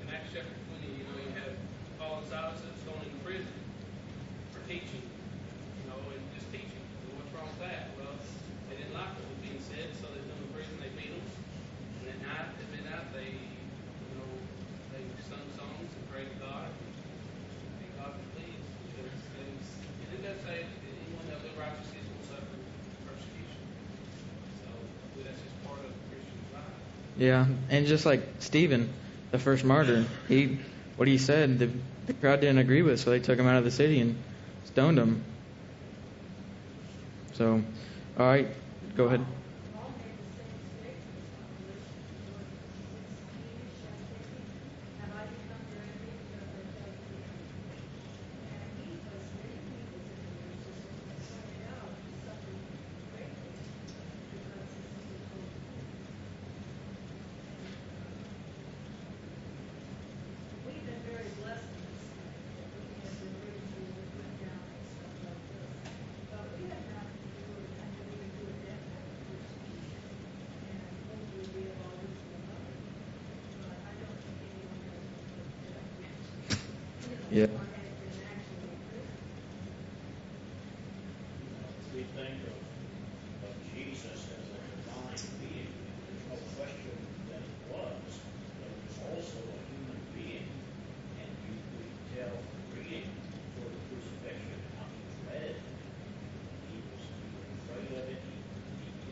in 0.00 0.08
Acts 0.12 0.30
chapter 0.32 0.56
20, 0.72 0.86
you 0.94 1.04
know, 1.08 1.16
you 1.16 1.32
have 1.40 1.56
Paul 1.98 2.20
and 2.22 2.28
Silas 2.28 2.60
that's 2.60 2.80
thrown 2.84 3.02
in 3.02 3.16
prison 3.24 3.56
for 4.52 4.60
teaching, 4.68 5.02
you 5.02 5.84
know, 5.90 5.98
and 6.12 6.22
just 6.36 6.46
teaching. 6.52 6.78
And 6.78 7.18
what's 7.18 7.32
wrong 7.34 7.48
with 7.50 7.60
that? 7.66 7.90
Well, 7.98 8.14
they 8.70 8.76
didn't 8.78 8.94
like 8.94 9.10
what 9.18 9.26
was 9.26 9.40
being 9.42 9.58
said, 9.64 9.90
so 9.98 10.06
they 10.14 10.22
threw 10.22 10.38
them 10.38 10.46
in 10.46 10.52
prison, 10.54 10.76
they 10.78 10.92
beat 10.94 11.10
them. 11.10 11.26
And 12.04 12.14
at 12.14 12.20
night, 12.22 12.54
at 12.54 12.68
midnight, 12.70 13.10
they, 13.16 13.34
you 13.34 14.14
know, 14.14 14.30
they 14.94 15.02
sung 15.26 15.42
songs 15.58 15.90
and 15.90 16.04
prayed 16.12 16.30
to 16.30 16.38
God. 16.38 16.70
And 16.70 17.90
God 17.98 18.14
was 18.16 18.26
pleased 18.36 18.68
because 18.92 19.12
things, 19.36 19.64
and 20.04 20.08
it 20.14 20.22
does 20.22 20.38
say, 20.46 20.64
that 20.64 20.92
anyone 20.96 21.26
that 21.28 21.40
live 21.44 21.56
righteousness 21.56 22.06
will 22.06 22.24
suffer 22.30 22.56
persecution. 23.04 23.64
So 24.62 24.68
that's 25.24 25.40
just 25.40 25.56
part 25.66 25.80
of 25.84 25.90
the 25.90 26.02
Christian's 26.12 26.50
life. 26.54 26.76
Yeah, 27.26 27.46
and 27.70 27.88
just 27.88 28.06
like 28.06 28.22
Stephen, 28.38 28.88
the 29.32 29.40
first 29.40 29.64
martyr, 29.64 30.04
he 30.28 30.60
what 30.94 31.08
he 31.08 31.18
said, 31.18 31.58
the, 31.58 31.68
the 32.06 32.14
crowd 32.14 32.40
didn't 32.40 32.58
agree 32.58 32.82
with, 32.82 33.00
so 33.00 33.10
they 33.10 33.18
took 33.18 33.36
him 33.36 33.48
out 33.48 33.56
of 33.56 33.64
the 33.64 33.72
city 33.72 33.98
and 33.98 34.14
stoned 34.66 34.96
him. 34.96 35.24
So, 37.32 37.64
all 38.16 38.26
right, 38.26 38.46
go 38.94 39.06
ahead. 39.06 39.26
Paul 39.74 39.90
made 39.98 40.14
the 40.22 40.30
same 40.38 40.54
statement 40.78 41.26
on 41.42 41.50
Galatians 41.66 42.14
4, 42.30 42.38
16, 42.94 43.42
Have 45.02 45.10
I 45.10 45.26
become 45.26 45.62
your 45.74 45.82
enemy 45.82 46.14
because 46.30 46.46
I 46.46 46.62
tell 46.78 46.94
you 46.94 47.10
the 47.10 47.26
truth? 47.26 47.50
And 48.54 48.70
he 48.78 49.02
was 49.02 49.26
many 49.42 49.58
people 49.74 49.98
in 49.98 50.14
the 50.14 50.30
religious 50.46 50.78
Yeah. 77.30 77.44
Or 77.44 77.68
has 77.68 77.92
been 78.00 78.16
actually 78.32 78.70
imprisoned. 78.70 79.26
we 81.96 82.04
think 82.12 82.38
of, 82.44 82.60
of 83.48 83.54
Jesus 83.72 84.20
as 84.36 84.46
a 84.52 84.60
divine 84.68 85.20
being, 85.40 85.72
there's 86.06 86.24
no 86.28 86.36
question 86.60 86.96
that 87.32 87.40
he 87.40 87.52
was, 87.72 88.20
but 88.60 88.68
he 88.68 88.78
was 88.84 88.96
also 89.10 89.40
a 89.42 89.60
human 89.72 90.00
being. 90.12 90.48
And 91.18 91.30
you 91.44 91.56
could 91.72 91.92
tell 92.12 92.36
from 92.36 92.62
reading 92.76 93.08
before 93.10 93.72
the 93.72 93.80
crucifixion 93.88 94.60
how 94.76 94.86
he 94.92 95.00
dreaded 95.24 95.56
it. 95.56 95.64
He 96.68 96.78
was, 96.84 97.00
he 97.00 97.26
was 97.32 97.48
afraid 97.64 97.90
of 97.96 98.04
it, 98.12 98.20
he, 98.22 98.36
he 98.92 99.10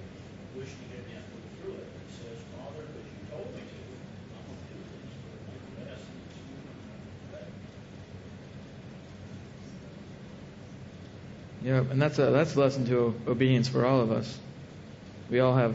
wished 0.57 0.76
he 0.76 0.87
didn't 0.92 1.12
have 1.16 1.25
to 1.25 1.37
go 1.37 1.40
through 1.57 1.76
it. 1.80 1.88
He 1.88 2.09
says, 2.20 2.38
Father, 2.52 2.85
but 2.85 3.00
you 3.00 3.16
told 3.33 3.49
me 3.57 3.64
to, 3.64 3.80
I'm 4.37 4.44
gonna 4.44 4.64
do 4.70 4.78
this, 4.92 5.09
but 5.25 5.40
nonetheless, 5.49 6.04
he 6.04 6.16
was 6.20 6.37
human, 6.37 6.78
but 7.33 7.49
Yeah, 11.64 11.78
and 11.78 12.00
that's 12.00 12.18
a 12.18 12.26
that's 12.26 12.54
a 12.56 12.61
lesson 12.61 12.85
to 12.88 13.14
obedience 13.26 13.68
for 13.68 13.87
all 13.87 14.02
of 14.02 14.12
us. 14.12 14.38
We 15.30 15.40
all 15.40 15.56
have 15.56 15.75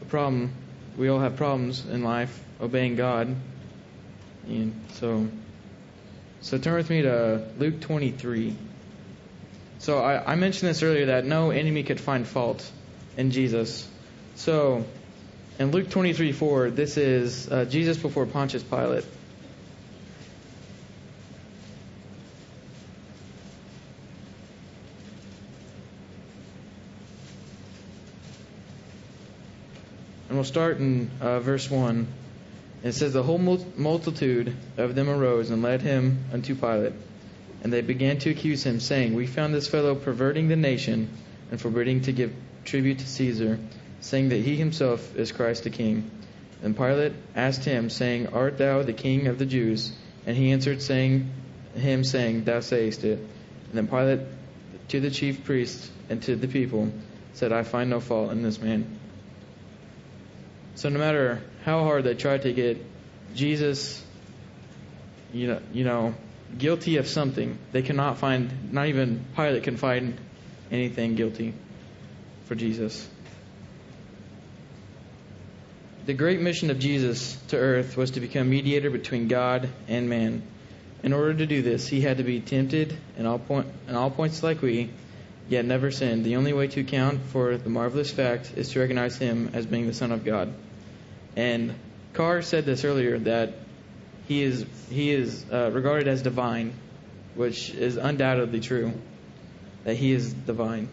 a 0.00 0.06
problem. 0.06 0.54
We 0.96 1.08
all 1.08 1.18
have 1.20 1.36
problems 1.36 1.84
in 1.84 2.02
life 2.02 2.42
obeying 2.62 2.96
God. 2.96 3.36
And 4.46 4.80
so, 4.94 5.28
so 6.40 6.56
turn 6.56 6.76
with 6.76 6.88
me 6.88 7.02
to 7.02 7.46
Luke 7.58 7.80
23. 7.80 8.56
So 9.80 9.98
I, 9.98 10.32
I 10.32 10.34
mentioned 10.36 10.70
this 10.70 10.82
earlier 10.82 11.06
that 11.06 11.26
no 11.26 11.50
enemy 11.50 11.82
could 11.82 12.00
find 12.00 12.26
fault 12.26 12.68
in 13.18 13.30
Jesus. 13.30 13.86
So 14.36 14.86
in 15.58 15.72
Luke 15.72 15.90
23 15.90 16.32
4, 16.32 16.70
this 16.70 16.96
is 16.96 17.52
uh, 17.52 17.66
Jesus 17.66 17.98
before 17.98 18.24
Pontius 18.24 18.62
Pilate. 18.62 19.04
We'll 30.38 30.44
start 30.44 30.78
in 30.78 31.10
uh, 31.20 31.40
verse 31.40 31.68
1. 31.68 32.06
It 32.84 32.92
says, 32.92 33.12
The 33.12 33.24
whole 33.24 33.38
mul- 33.38 33.66
multitude 33.76 34.54
of 34.76 34.94
them 34.94 35.10
arose 35.10 35.50
and 35.50 35.62
led 35.62 35.82
him 35.82 36.24
unto 36.32 36.54
Pilate. 36.54 36.92
And 37.64 37.72
they 37.72 37.80
began 37.80 38.18
to 38.20 38.30
accuse 38.30 38.64
him, 38.64 38.78
saying, 38.78 39.14
We 39.14 39.26
found 39.26 39.52
this 39.52 39.66
fellow 39.66 39.96
perverting 39.96 40.46
the 40.46 40.54
nation 40.54 41.10
and 41.50 41.60
forbidding 41.60 42.02
to 42.02 42.12
give 42.12 42.32
tribute 42.64 43.00
to 43.00 43.06
Caesar, 43.08 43.58
saying 44.00 44.28
that 44.28 44.36
he 44.36 44.54
himself 44.54 45.16
is 45.16 45.32
Christ 45.32 45.64
the 45.64 45.70
King. 45.70 46.08
And 46.62 46.76
Pilate 46.76 47.14
asked 47.34 47.64
him, 47.64 47.90
saying, 47.90 48.28
Art 48.28 48.58
thou 48.58 48.84
the 48.84 48.92
King 48.92 49.26
of 49.26 49.40
the 49.40 49.46
Jews? 49.46 49.92
And 50.24 50.36
he 50.36 50.52
answered, 50.52 50.82
saying, 50.82 51.28
him 51.74 52.04
saying, 52.04 52.44
Thou 52.44 52.60
sayest 52.60 53.02
it. 53.02 53.18
And 53.18 53.72
then 53.72 53.88
Pilate 53.88 54.20
to 54.86 55.00
the 55.00 55.10
chief 55.10 55.42
priests 55.42 55.90
and 56.08 56.22
to 56.22 56.36
the 56.36 56.46
people 56.46 56.92
said, 57.32 57.50
I 57.50 57.64
find 57.64 57.90
no 57.90 57.98
fault 57.98 58.30
in 58.30 58.42
this 58.42 58.60
man. 58.60 58.98
So 60.78 60.88
no 60.90 61.00
matter 61.00 61.42
how 61.64 61.82
hard 61.82 62.04
they 62.04 62.14
tried 62.14 62.42
to 62.42 62.52
get 62.52 62.80
Jesus, 63.34 64.00
you 65.32 65.48
know, 65.48 65.60
you 65.72 65.82
know, 65.82 66.14
guilty 66.56 66.98
of 66.98 67.08
something, 67.08 67.58
they 67.72 67.82
cannot 67.82 68.18
find. 68.18 68.72
Not 68.72 68.86
even 68.86 69.24
Pilate 69.34 69.64
can 69.64 69.76
find 69.76 70.16
anything 70.70 71.16
guilty 71.16 71.52
for 72.44 72.54
Jesus. 72.54 73.08
The 76.06 76.14
great 76.14 76.40
mission 76.40 76.70
of 76.70 76.78
Jesus 76.78 77.34
to 77.48 77.56
earth 77.56 77.96
was 77.96 78.12
to 78.12 78.20
become 78.20 78.48
mediator 78.48 78.88
between 78.88 79.26
God 79.26 79.68
and 79.88 80.08
man. 80.08 80.44
In 81.02 81.12
order 81.12 81.34
to 81.34 81.46
do 81.46 81.60
this, 81.60 81.88
he 81.88 82.02
had 82.02 82.18
to 82.18 82.22
be 82.22 82.38
tempted 82.38 82.96
in 83.16 83.26
all 83.26 83.40
point 83.40 83.66
in 83.88 83.96
all 83.96 84.12
points 84.12 84.44
like 84.44 84.62
we, 84.62 84.90
yet 85.48 85.64
never 85.64 85.90
sinned. 85.90 86.24
The 86.24 86.36
only 86.36 86.52
way 86.52 86.68
to 86.68 86.82
account 86.82 87.20
for 87.32 87.56
the 87.56 87.68
marvelous 87.68 88.12
fact 88.12 88.52
is 88.54 88.68
to 88.70 88.78
recognize 88.78 89.16
him 89.16 89.50
as 89.54 89.66
being 89.66 89.88
the 89.88 89.92
Son 89.92 90.12
of 90.12 90.24
God. 90.24 90.54
And 91.36 91.74
Carr 92.14 92.42
said 92.42 92.64
this 92.64 92.84
earlier 92.84 93.18
that 93.20 93.54
he 94.26 94.42
is 94.42 94.64
he 94.90 95.10
is 95.10 95.44
uh, 95.50 95.70
regarded 95.72 96.08
as 96.08 96.22
divine, 96.22 96.72
which 97.34 97.70
is 97.70 97.96
undoubtedly 97.96 98.60
true. 98.60 98.92
That 99.84 99.96
he 99.96 100.12
is 100.12 100.32
divine. 100.32 100.88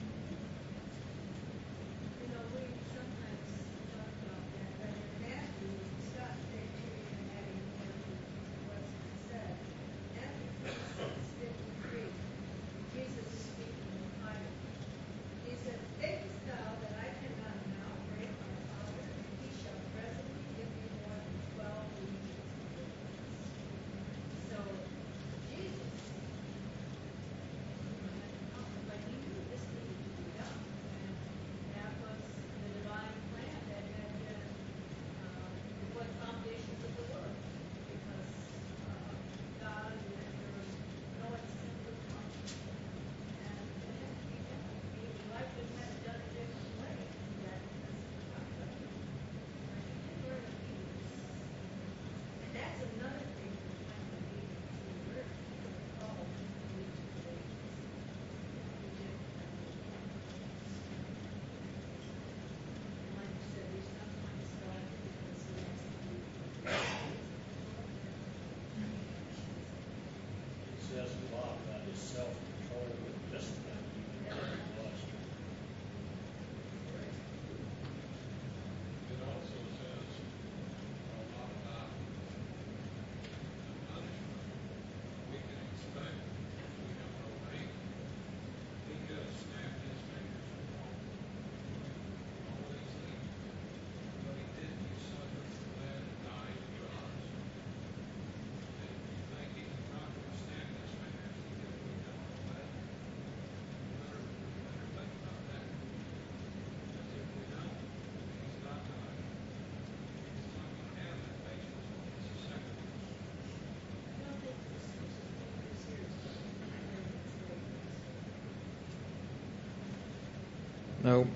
No, 121.06 121.28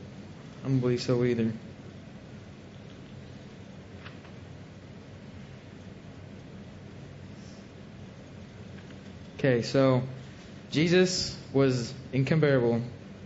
I 0.64 0.68
don't 0.68 0.80
believe 0.80 1.00
so 1.00 1.24
either. 1.24 1.54
Okay, 9.38 9.62
so 9.62 10.02
Jesus 10.72 11.38
was 11.54 11.94
incomparable, 12.12 12.82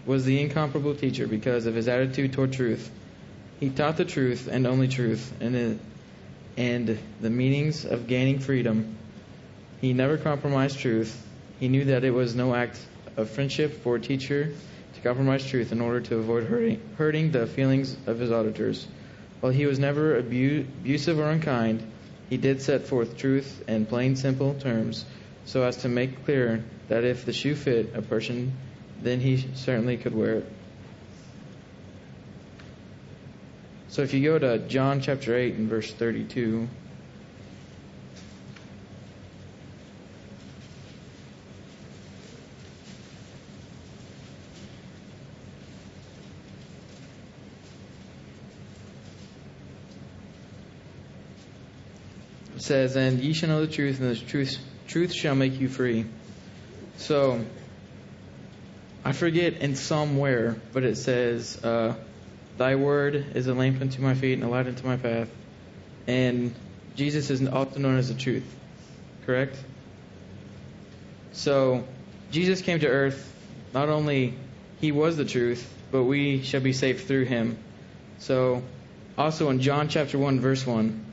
was 0.06 0.26
the 0.26 0.42
incomparable 0.42 0.96
teacher 0.96 1.28
because 1.28 1.66
of 1.66 1.76
his 1.76 1.88
attitude 1.88 2.34
toward 2.34 2.52
truth. 2.52 2.92
He 3.62 3.70
taught 3.70 3.96
the 3.96 4.04
truth 4.04 4.50
and 4.52 4.68
only 4.68 4.90
truth, 4.90 5.32
and 5.40 5.56
it, 5.56 5.80
and 6.58 7.00
the 7.22 7.30
meanings 7.30 7.86
of 7.86 8.06
gaining 8.06 8.40
freedom. 8.40 8.98
He 9.80 9.94
never 9.94 10.18
compromised 10.18 10.78
truth. 10.80 11.26
He 11.62 11.70
knew 11.70 11.86
that 11.86 12.04
it 12.04 12.12
was 12.12 12.36
no 12.36 12.54
act 12.54 12.78
of 13.16 13.30
friendship 13.30 13.82
for 13.82 13.96
a 13.96 14.02
teacher 14.02 14.54
to 14.96 15.02
compromise 15.02 15.46
truth 15.46 15.72
in 15.72 15.82
order 15.82 16.02
to 16.02 16.18
avoid 16.18 16.46
hurting, 16.46 16.82
hurting 16.98 17.32
the 17.32 17.48
feelings 17.48 17.96
of 18.08 18.20
his 18.20 18.32
auditors. 18.32 18.88
While 19.40 19.52
he 19.52 19.66
was 19.66 19.80
never 19.80 20.18
abu- 20.18 20.66
abusive 20.82 21.20
or 21.20 21.30
unkind, 21.30 21.84
he 22.30 22.38
did 22.38 22.62
set 22.62 22.88
forth 22.88 23.18
truth 23.18 23.64
in 23.68 23.86
plain, 23.86 24.16
simple 24.16 24.54
terms, 24.56 25.06
so 25.46 25.64
as 25.64 25.78
to 25.78 25.90
make 25.90 26.26
clear 26.26 26.64
that 26.88 27.04
if 27.04 27.26
the 27.26 27.34
shoe 27.34 27.56
fit 27.56 27.94
a 27.96 28.02
person, 28.02 28.54
then 29.02 29.20
he 29.20 29.46
certainly 29.56 29.98
could 29.98 30.16
wear 30.16 30.36
it. 30.36 30.52
So 33.90 34.02
if 34.02 34.14
you 34.14 34.24
go 34.24 34.40
to 34.40 34.58
John 34.68 35.02
chapter 35.02 35.36
8 35.36 35.56
and 35.56 35.70
verse 35.70 35.94
32, 35.94 36.68
says, 52.64 52.96
And 52.96 53.20
ye 53.20 53.34
shall 53.34 53.50
know 53.50 53.66
the 53.66 53.72
truth, 53.72 54.00
and 54.00 54.16
the 54.16 54.20
truth, 54.20 54.58
truth 54.88 55.14
shall 55.14 55.36
make 55.36 55.60
you 55.60 55.68
free. 55.68 56.06
So, 56.98 57.44
I 59.04 59.12
forget 59.12 59.58
in 59.58 59.76
somewhere, 59.76 60.56
but 60.72 60.84
it 60.84 60.96
says, 60.96 61.62
uh, 61.64 61.96
Thy 62.58 62.76
word 62.76 63.16
is 63.36 63.48
a 63.48 63.54
lamp 63.54 63.82
unto 63.82 64.02
my 64.02 64.14
feet 64.14 64.34
and 64.34 64.44
a 64.44 64.48
light 64.48 64.68
unto 64.68 64.86
my 64.86 64.96
path. 64.96 65.28
And 66.08 66.56
Jesus 66.96 67.30
is 67.30 67.46
also 67.48 67.80
known 67.80 67.98
as 67.98 68.08
the 68.08 68.16
truth. 68.16 68.46
Correct? 69.26 69.58
So, 71.34 71.86
Jesus 72.32 72.62
came 72.62 72.80
to 72.80 72.88
earth. 72.88 73.30
Not 73.74 73.90
only 73.90 74.36
he 74.80 74.92
was 74.92 75.18
the 75.18 75.26
truth, 75.26 75.70
but 75.92 76.04
we 76.04 76.44
shall 76.44 76.62
be 76.62 76.74
saved 76.74 77.08
through 77.08 77.26
him. 77.26 77.58
So, 78.20 78.64
also 79.18 79.50
in 79.50 79.60
John 79.60 79.90
chapter 79.90 80.18
1, 80.18 80.40
verse 80.40 80.66
1, 80.66 81.13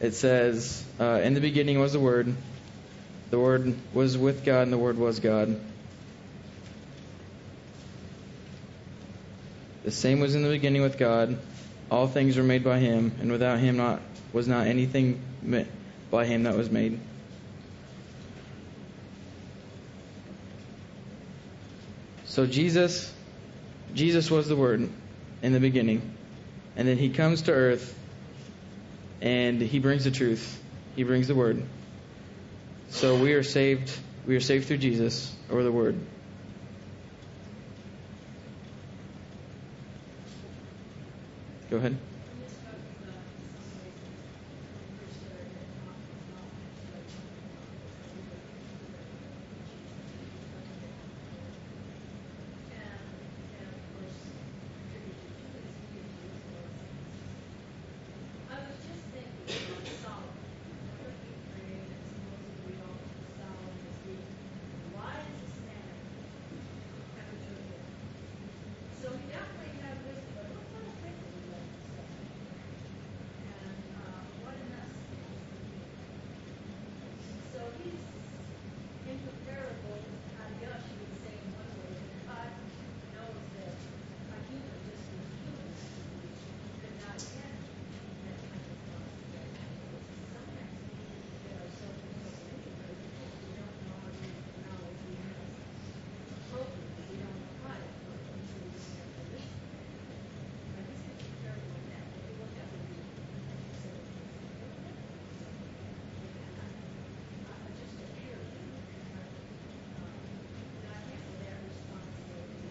it 0.00 0.14
says, 0.14 0.84
uh, 0.98 1.20
In 1.22 1.34
the 1.34 1.40
beginning 1.40 1.78
was 1.78 1.92
the 1.92 2.00
Word. 2.00 2.34
The 3.30 3.38
Word 3.38 3.74
was 3.94 4.18
with 4.18 4.44
God, 4.44 4.62
and 4.62 4.72
the 4.72 4.78
Word 4.78 4.98
was 4.98 5.20
God. 5.20 5.60
The 9.84 9.90
same 9.90 10.20
was 10.20 10.34
in 10.34 10.42
the 10.42 10.48
beginning 10.48 10.82
with 10.82 10.98
God. 10.98 11.38
All 11.90 12.06
things 12.06 12.36
were 12.36 12.42
made 12.42 12.64
by 12.64 12.78
him, 12.78 13.12
and 13.20 13.32
without 13.32 13.58
him 13.58 13.76
not 13.76 14.00
was 14.32 14.46
not 14.46 14.66
anything 14.66 15.20
by 16.10 16.24
him 16.24 16.44
that 16.44 16.56
was 16.56 16.70
made. 16.70 17.00
So 22.26 22.46
Jesus 22.46 23.12
Jesus 23.94 24.30
was 24.30 24.48
the 24.48 24.54
word 24.54 24.88
in 25.42 25.52
the 25.52 25.60
beginning. 25.60 26.14
And 26.76 26.86
then 26.86 26.96
he 26.96 27.10
comes 27.10 27.42
to 27.42 27.52
earth 27.52 27.98
and 29.20 29.60
he 29.60 29.78
brings 29.78 30.04
the 30.04 30.10
truth. 30.10 30.62
He 30.96 31.04
brings 31.04 31.28
the 31.28 31.34
word. 31.34 31.62
So 32.90 33.16
we 33.16 33.32
are 33.34 33.42
saved 33.42 33.90
we 34.26 34.36
are 34.36 34.40
saved 34.40 34.66
through 34.68 34.78
Jesus 34.78 35.34
or 35.50 35.62
the 35.62 35.72
word. 35.72 35.98
Go 41.70 41.76
ahead. 41.78 41.96
I 58.50 58.56
was 58.66 58.78
just 58.82 59.04
thinking 59.14 59.46
about 59.46 59.86
Solomon. 60.02 60.34
Whenever 60.66 61.10
he 61.22 61.30
prayed, 61.54 61.86
and 61.86 62.04
supposedly 62.10 62.74
all 62.82 62.98
Solomon 63.38 63.78
was 63.86 63.98
being 64.06 64.26
wise 64.94 65.30
as 65.46 65.54
man, 65.66 65.94
ever 67.18 67.36
took 67.46 67.62
it. 67.70 67.84
So 69.02 69.06
he 69.14 69.24
definitely 69.30 69.72
had 69.82 69.96
wisdom, 70.04 70.32
but 70.34 70.46
look 70.54 70.66
what 70.74 70.82
a 70.82 70.92
fickle 71.02 71.30
he 71.30 71.42
was 71.46 71.62
himself. 71.62 72.10
And, 73.46 73.82
uh, 73.96 74.22
what 74.42 74.54
a 74.58 74.66
mess 74.70 74.92
he 75.08 75.16
was. 75.22 75.42
So 77.54 77.60
he's 77.82 78.02
incomparable, 79.06 80.00
I 80.38 80.46
guess 80.60 80.80
you 80.90 80.96
would 81.02 81.16
say 81.22 81.34
in 81.38 81.48
one 81.54 81.72
way, 81.80 81.94
that 81.98 82.14
God 82.26 82.50
knows 83.14 83.44
that 83.58 83.74
a 84.34 84.38
human 84.50 84.80
just 84.86 85.06
as 85.14 85.24
human 85.40 85.72
could 86.80 86.96
not 87.00 87.18
handle 87.34 87.74
that 88.26 88.38
kind 88.48 88.60
of 88.60 88.68
responsibility. 88.70 89.64
Sometimes 90.32 90.76
we 90.86 90.96
get 91.46 91.56
ourselves 91.58 92.00
in 92.06 92.14
so 92.20 92.30
integrated 92.52 93.10
that 93.18 93.32
we 93.44 93.50
don't 93.56 93.76
know 93.88 93.96
how 94.04 94.10
to 94.12 94.20
use 94.22 94.44
the 94.46 94.56
knowledge 94.64 95.00
we 95.08 95.14
have 95.20 95.48
appropriately. 96.36 97.04
We 97.10 97.16
don't 97.20 97.42
apply 97.56 97.76
it 97.80 97.90
appropriately, 98.04 98.44
so 98.46 98.56
we 98.62 98.68
just 98.76 98.92
have 99.00 99.10
to 99.10 99.22
listen. 99.34 99.58
I 100.76 100.80
just 100.86 101.02
think 101.02 101.18
it's 101.18 101.38
very 101.42 101.64
like 101.72 101.86
that. 101.92 102.04
If 102.14 102.22
you 102.30 102.34
look 102.40 102.54
at 102.56 102.68
it, 102.70 102.82
you 102.90 103.00
say, 103.82 103.96
uh, 107.48 107.68
just 107.80 107.96
a 108.00 108.08
pure 108.22 108.40
human. 108.54 108.84
Uh, 109.96 110.14
not 110.84 111.00
handle 111.08 111.36
that 111.42 111.58
responsibility. 111.66 112.70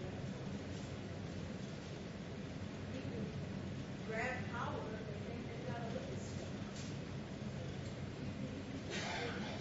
People 2.94 3.24
grab 4.08 4.36
power, 4.54 4.84
they 5.08 5.20
think 5.30 5.42
they've 5.50 5.68
got 5.70 5.82
a 5.84 5.90
witness 5.94 6.24
stuff. 6.26 6.54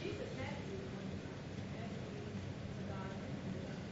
Jesus 0.02 0.30
had 0.38 0.54
to 0.56 0.64
be 0.70 0.78
one 0.94 1.10
time, 1.20 1.44
had 1.76 1.90
to 1.90 2.02
be 2.14 2.24
the 2.24 2.84
God 2.88 3.12
that 3.20 3.32
he 3.44 3.52
was. 3.66 3.84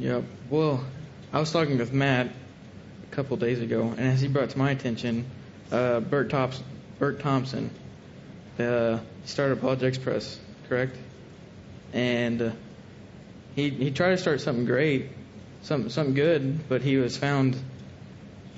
Yep. 0.00 0.24
Well, 0.48 0.82
I 1.30 1.40
was 1.40 1.52
talking 1.52 1.76
with 1.76 1.92
Matt 1.92 2.28
a 2.28 3.14
couple 3.14 3.36
days 3.36 3.60
ago, 3.60 3.82
and 3.82 4.00
as 4.00 4.22
he 4.22 4.28
brought 4.28 4.48
to 4.48 4.58
my 4.58 4.70
attention, 4.70 5.26
uh, 5.70 6.00
Bert, 6.00 6.30
Tops, 6.30 6.62
Bert 6.98 7.20
Thompson, 7.20 7.68
uh, 8.58 8.96
he 8.96 9.28
started 9.28 9.58
Apologetics 9.58 9.98
Press, 9.98 10.40
correct? 10.70 10.96
And 11.92 12.40
uh, 12.40 12.50
he 13.54 13.68
he 13.68 13.90
tried 13.90 14.12
to 14.12 14.16
start 14.16 14.40
something 14.40 14.64
great, 14.64 15.10
something 15.64 15.90
something 15.90 16.14
good, 16.14 16.66
but 16.66 16.80
he 16.80 16.96
was 16.96 17.18
found, 17.18 17.58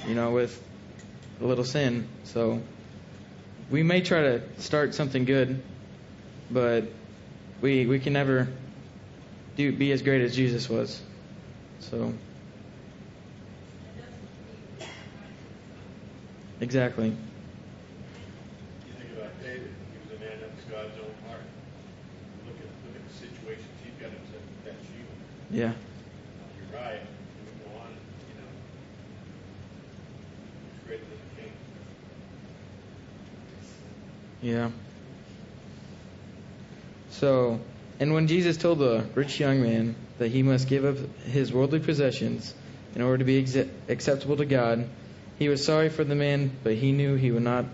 you 0.06 0.14
know, 0.14 0.30
with 0.30 0.62
a 1.40 1.44
little 1.44 1.64
sin. 1.64 2.06
So 2.22 2.62
we 3.68 3.82
may 3.82 4.00
try 4.00 4.20
to 4.20 4.42
start 4.58 4.94
something 4.94 5.24
good, 5.24 5.60
but 6.52 6.84
we 7.60 7.84
we 7.86 7.98
can 7.98 8.12
never 8.12 8.46
do 9.56 9.72
be 9.72 9.90
as 9.90 10.02
great 10.02 10.22
as 10.22 10.36
Jesus 10.36 10.68
was. 10.68 11.02
So 11.90 12.12
exactly. 16.60 17.08
You 17.08 17.14
think 18.98 19.10
about 19.18 19.32
David, 19.42 19.70
he 19.92 19.98
was 19.98 20.16
a 20.16 20.24
man 20.24 20.38
after 20.48 20.64
God's 20.70 20.96
own 20.98 21.28
heart. 21.28 21.42
Look 22.46 22.56
at, 22.56 22.70
look 22.86 22.96
at 22.96 23.02
the 23.08 23.14
situations 23.14 23.68
he 23.84 23.90
got 24.00 24.10
himself 24.10 24.40
with 24.40 24.64
Bathsheba. 24.64 25.12
Yeah. 25.50 25.72
Uriah, 26.70 27.00
would 27.44 27.58
go 27.64 27.70
on, 27.80 27.90
you 28.28 28.34
know. 28.40 28.50
Greater 30.86 31.04
than 31.04 31.18
the 31.36 31.42
king. 31.42 31.52
Yeah. 34.40 34.70
So, 37.10 37.60
and 38.02 38.12
when 38.14 38.26
Jesus 38.26 38.56
told 38.56 38.80
the 38.80 39.04
rich 39.14 39.38
young 39.38 39.62
man 39.62 39.94
that 40.18 40.26
he 40.26 40.42
must 40.42 40.66
give 40.66 40.84
up 40.84 40.96
his 41.20 41.52
worldly 41.52 41.78
possessions 41.78 42.52
in 42.96 43.00
order 43.00 43.18
to 43.18 43.24
be 43.24 43.38
ex- 43.38 43.68
acceptable 43.88 44.36
to 44.38 44.44
God, 44.44 44.88
he 45.38 45.48
was 45.48 45.64
sorry 45.64 45.88
for 45.88 46.02
the 46.02 46.16
man, 46.16 46.50
but 46.64 46.74
he 46.74 46.90
knew 46.90 47.14
he 47.14 47.30
would 47.30 47.44
not 47.44 47.64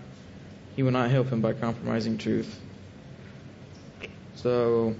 he 0.75 0.83
would 0.83 0.93
not 0.93 1.09
help 1.09 1.29
him 1.29 1.41
by 1.41 1.53
compromising 1.53 2.19
truth. 2.19 2.59
So, 4.35 4.93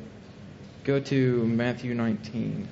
go 0.84 1.00
to 1.00 1.46
Matthew 1.46 1.94
19. 1.94 2.68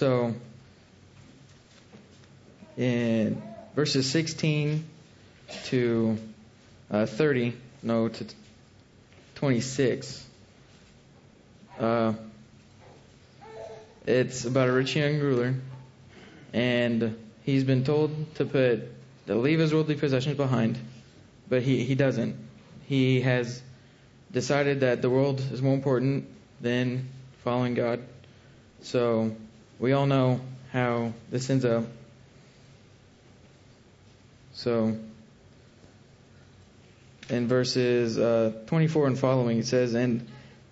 So, 0.00 0.34
in 2.78 3.42
verses 3.74 4.10
16 4.10 4.82
to 5.64 6.16
uh, 6.90 7.04
30, 7.04 7.52
no, 7.82 8.08
to 8.08 8.26
26, 9.34 10.26
uh, 11.78 12.14
it's 14.06 14.46
about 14.46 14.70
a 14.70 14.72
rich 14.72 14.96
young 14.96 15.18
ruler, 15.18 15.54
and 16.54 17.14
he's 17.42 17.64
been 17.64 17.84
told 17.84 18.34
to 18.36 18.46
put 18.46 18.88
to 19.26 19.34
leave 19.34 19.58
his 19.58 19.74
worldly 19.74 19.96
possessions 19.96 20.38
behind, 20.38 20.78
but 21.50 21.60
he, 21.60 21.84
he 21.84 21.94
doesn't. 21.94 22.36
He 22.86 23.20
has 23.20 23.60
decided 24.32 24.80
that 24.80 25.02
the 25.02 25.10
world 25.10 25.42
is 25.52 25.60
more 25.60 25.74
important 25.74 26.24
than 26.62 27.10
following 27.44 27.74
God. 27.74 28.00
So 28.80 29.36
we 29.80 29.92
all 29.92 30.06
know 30.06 30.40
how 30.72 31.12
this 31.30 31.48
ends 31.48 31.64
up. 31.64 31.84
So, 34.52 34.96
in 37.30 37.48
verses 37.48 38.18
uh, 38.18 38.52
24 38.66 39.06
and 39.06 39.18
following, 39.18 39.58
it 39.58 39.66
says, 39.66 39.94
And 39.94 40.28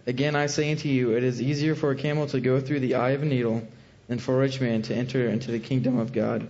again 0.07 0.37
I 0.37 0.47
say 0.47 0.71
unto 0.71 0.89
you, 0.89 1.17
it 1.17 1.25
is 1.25 1.41
easier 1.41 1.75
for 1.75 1.91
a 1.91 1.97
camel 1.97 2.27
to 2.29 2.41
go 2.41 2.61
through 2.61 2.81
the 2.81 2.97
eye 2.97 3.11
of 3.11 3.23
a 3.23 3.25
needle 3.25 3.67
than 4.09 4.19
for 4.19 4.35
a 4.35 4.39
rich 4.39 4.61
man 4.61 4.83
to 4.83 4.95
enter 4.95 5.29
into 5.29 5.51
the 5.51 5.59
kingdom 5.59 5.99
of 5.99 6.13
God. 6.13 6.47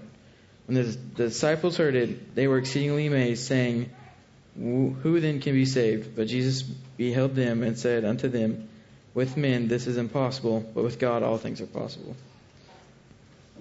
When 0.66 0.74
the 0.74 0.84
disciples 1.16 1.76
heard 1.76 1.94
it, 1.94 2.34
they 2.34 2.48
were 2.48 2.58
exceedingly 2.58 3.06
amazed, 3.06 3.46
saying, 3.46 3.88
Who 4.56 5.20
then 5.20 5.40
can 5.40 5.54
be 5.54 5.64
saved? 5.64 6.16
But 6.16 6.26
Jesus 6.26 6.62
beheld 6.62 7.36
them 7.36 7.62
and 7.62 7.78
said 7.78 8.04
unto 8.04 8.28
them, 8.28 8.68
With 9.14 9.36
men 9.36 9.68
this 9.68 9.86
is 9.86 9.96
impossible, 9.96 10.68
but 10.74 10.82
with 10.82 10.98
God 10.98 11.22
all 11.22 11.38
things 11.38 11.60
are 11.60 11.66
possible. 11.66 12.16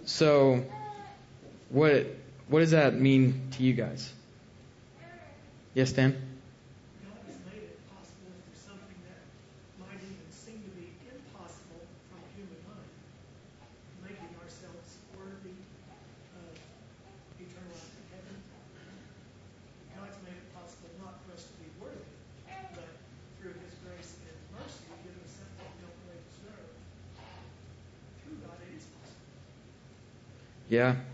So, 0.08 0.63
what 1.70 2.08
what 2.48 2.62
does 2.62 2.72
that 2.72 2.96
mean 2.96 3.50
to 3.52 3.63
you 3.63 3.74
guys? 3.74 4.12
Yes, 5.74 5.91
Dan. 5.91 6.15
Yeah. 30.78 31.07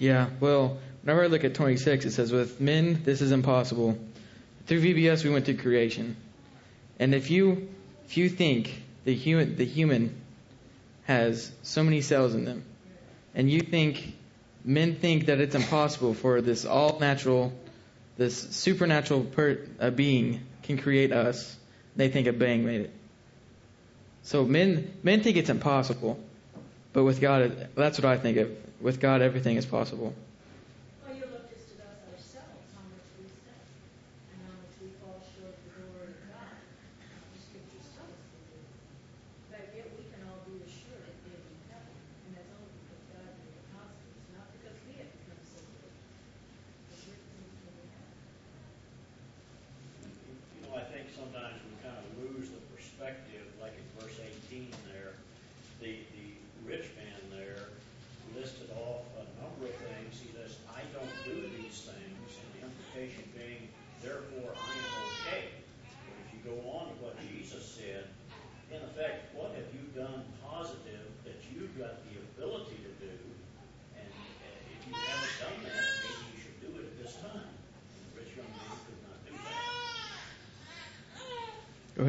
Yeah, 0.00 0.30
well, 0.40 0.78
whenever 1.02 1.24
I 1.24 1.26
look 1.26 1.44
at 1.44 1.52
26, 1.52 2.06
it 2.06 2.12
says, 2.12 2.32
With 2.32 2.58
men, 2.58 3.02
this 3.04 3.20
is 3.20 3.32
impossible. 3.32 3.98
Through 4.66 4.80
VBS, 4.80 5.24
we 5.24 5.28
went 5.28 5.44
through 5.44 5.58
creation. 5.58 6.16
And 6.98 7.14
if 7.14 7.30
you, 7.30 7.68
if 8.06 8.16
you 8.16 8.30
think 8.30 8.82
the 9.04 9.14
human, 9.14 9.56
the 9.56 9.66
human 9.66 10.18
has 11.04 11.52
so 11.62 11.84
many 11.84 12.00
cells 12.00 12.34
in 12.34 12.46
them, 12.46 12.64
and 13.34 13.50
you 13.50 13.60
think 13.60 14.16
men 14.64 14.94
think 14.94 15.26
that 15.26 15.38
it's 15.38 15.54
impossible 15.54 16.14
for 16.14 16.40
this 16.40 16.64
all 16.64 16.98
natural, 16.98 17.52
this 18.16 18.40
supernatural 18.56 19.24
per, 19.24 19.56
being 19.94 20.40
can 20.62 20.78
create 20.78 21.12
us, 21.12 21.54
they 21.94 22.08
think 22.08 22.26
a 22.26 22.32
bang 22.32 22.64
made 22.64 22.80
it. 22.82 22.94
So 24.22 24.46
men, 24.46 24.94
men 25.02 25.22
think 25.22 25.36
it's 25.36 25.50
impossible. 25.50 26.18
But 26.92 27.04
with 27.04 27.20
God, 27.20 27.68
that's 27.74 27.98
what 27.98 28.04
I 28.04 28.16
think 28.16 28.36
of. 28.38 28.50
With 28.80 29.00
God, 29.00 29.22
everything 29.22 29.56
is 29.56 29.66
possible. 29.66 30.14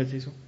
conversation. 0.01 0.40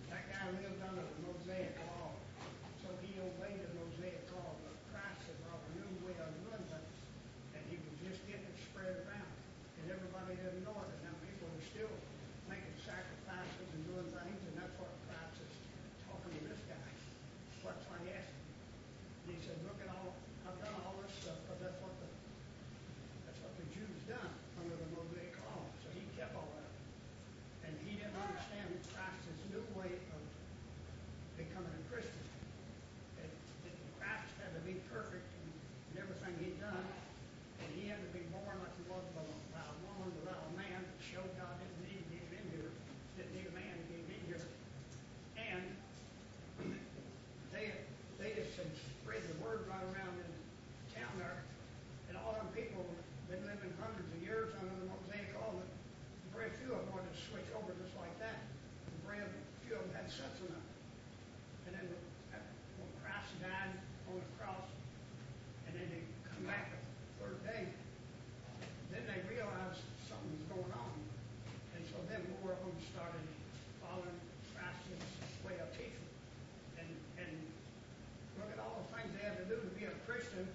Christian 80.24 80.48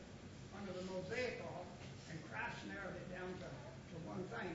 under 0.57 0.73
the 0.73 0.81
Mosaic 0.89 1.45
law, 1.45 1.61
and 2.09 2.17
Christ 2.33 2.57
narrowed 2.73 2.97
it 2.97 3.05
down 3.13 3.29
to, 3.45 3.49
one 4.09 4.25
thing, 4.33 4.49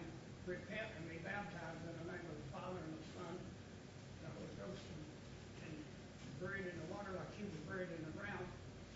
repent 0.50 0.90
and 0.98 1.06
be 1.06 1.22
baptized 1.22 1.86
in 1.86 1.94
the 2.02 2.10
name 2.10 2.26
of 2.26 2.34
the 2.34 2.50
Father 2.50 2.82
and 2.82 2.98
the 2.98 3.06
Son 3.14 3.30
and 3.38 4.22
the 4.26 4.34
Holy 4.34 4.54
Ghost, 4.58 4.82
and, 4.90 5.78
buried 6.42 6.66
in 6.66 6.74
the 6.82 6.90
water 6.90 7.14
like 7.14 7.30
he 7.38 7.46
was 7.46 7.62
buried 7.70 7.94
in 7.94 8.02
the 8.10 8.16
ground. 8.18 8.42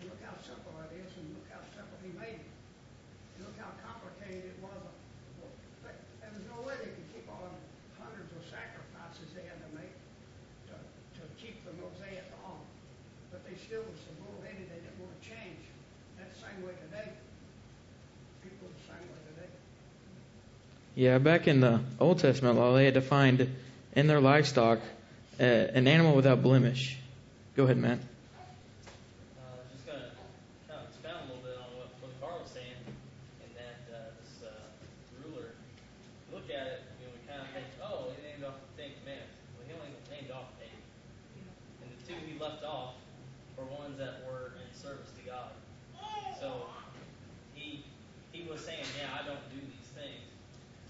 And 0.02 0.10
look 0.10 0.18
how 0.26 0.34
simple 0.42 0.74
it 0.90 0.98
is, 0.98 1.06
and 1.22 1.38
look 1.38 1.46
how 1.54 1.62
simple 1.70 1.94
he 2.02 2.10
made 2.18 2.42
it. 2.42 2.50
And 3.38 3.46
look 3.46 3.54
how 3.62 3.70
complicated 3.78 4.42
it 4.42 4.58
was. 4.58 4.74
There 5.86 6.34
was 6.34 6.42
no 6.50 6.66
way 6.66 6.74
they 6.82 6.98
could 6.98 7.10
keep 7.14 7.30
all 7.30 7.46
them 7.46 7.62
hundreds 7.94 8.34
of 8.34 8.42
sacrifices 8.50 9.38
they 9.38 9.46
had 9.46 9.62
to 9.62 9.70
make 9.70 9.94
to, 10.66 10.74
keep 11.38 11.62
the 11.62 11.70
Mosaic 11.78 12.26
law. 12.42 12.58
But 13.30 13.46
they 13.46 13.54
still 13.54 13.86
were 13.86 13.94
so 13.94 14.10
bullheaded 14.18 14.66
they 14.66 14.82
didn't 14.82 14.98
want 14.98 15.14
to 15.14 15.22
change. 15.22 15.67
Same 16.40 16.66
way 16.66 16.72
today. 16.90 17.10
People 18.42 18.68
the 18.68 18.82
same 18.86 19.02
way 19.08 19.20
today. 19.34 19.50
Yeah, 20.94 21.18
back 21.18 21.48
in 21.48 21.60
the 21.60 21.80
Old 21.98 22.18
Testament 22.20 22.56
law, 22.56 22.74
they 22.74 22.84
had 22.84 22.94
to 22.94 23.00
find 23.00 23.48
in 23.94 24.06
their 24.06 24.20
livestock 24.20 24.78
uh, 25.40 25.42
an 25.42 25.88
animal 25.88 26.14
without 26.14 26.42
blemish. 26.42 26.96
Go 27.56 27.64
ahead, 27.64 27.76
Matt. 27.76 27.98
Uh, 27.98 28.02
just 29.74 29.86
gonna 29.86 30.14
kind 30.68 30.80
of 30.80 30.86
expound 30.88 31.26
a 31.26 31.34
little 31.34 31.42
bit 31.42 31.58
on 31.58 31.70
what, 31.74 31.90
what 31.98 32.12
Carl 32.22 32.38
was 32.42 32.50
saying, 32.50 32.78
in 33.42 33.50
that 33.58 33.82
uh, 33.90 34.14
this 34.22 34.46
uh, 34.46 34.50
ruler. 35.26 35.58
Look 36.32 36.46
at 36.50 36.66
it, 36.66 36.80
you 37.02 37.10
know, 37.10 37.12
we 37.18 37.20
kind 37.26 37.42
of 37.42 37.50
think, 37.50 37.66
oh, 37.82 38.14
he 38.14 38.22
named 38.22 38.46
off 38.46 38.62
the 38.62 38.70
Ten 38.78 38.94
Commandments. 39.02 39.34
Well, 39.58 39.66
he 39.66 39.74
only 39.74 39.90
named 40.06 40.30
off 40.30 40.54
eight, 40.62 40.82
and 41.82 41.90
the 41.90 41.98
two 42.06 42.14
he 42.22 42.38
left 42.38 42.62
off 42.62 42.94
were 43.58 43.66
ones 43.66 43.98
that 43.98 44.22
were 44.22 44.54
in 44.62 44.70
service 44.70 45.10
to 45.18 45.22
God. 45.26 45.50
So 46.38 46.70
he 47.54 47.82
he 48.30 48.46
was 48.46 48.62
saying, 48.62 48.86
yeah, 48.94 49.10
I 49.10 49.26
don't 49.26 49.42
do 49.50 49.58
these 49.58 49.90
things. 49.90 50.22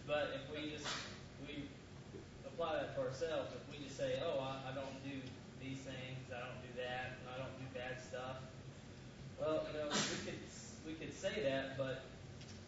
But 0.07 0.37
if 0.37 0.45
we 0.53 0.69
just 0.69 0.85
we 1.41 1.65
apply 2.45 2.77
that 2.77 2.95
to 2.95 2.98
ourselves, 3.09 3.49
if 3.57 3.65
we 3.73 3.81
just 3.81 3.97
say, 3.97 4.21
oh, 4.21 4.37
I, 4.37 4.69
I 4.69 4.77
don't 4.77 5.01
do 5.01 5.17
these 5.65 5.81
things, 5.81 6.29
I 6.29 6.45
don't 6.45 6.61
do 6.61 6.73
that, 6.77 7.17
I 7.25 7.41
don't 7.41 7.57
do 7.57 7.65
bad 7.73 7.97
stuff. 8.05 8.45
Well, 9.41 9.65
you 9.65 9.81
know, 9.81 9.89
we 9.89 10.19
could 10.29 10.43
we 10.85 10.93
could 11.01 11.17
say 11.17 11.41
that, 11.49 11.81
but 11.81 12.05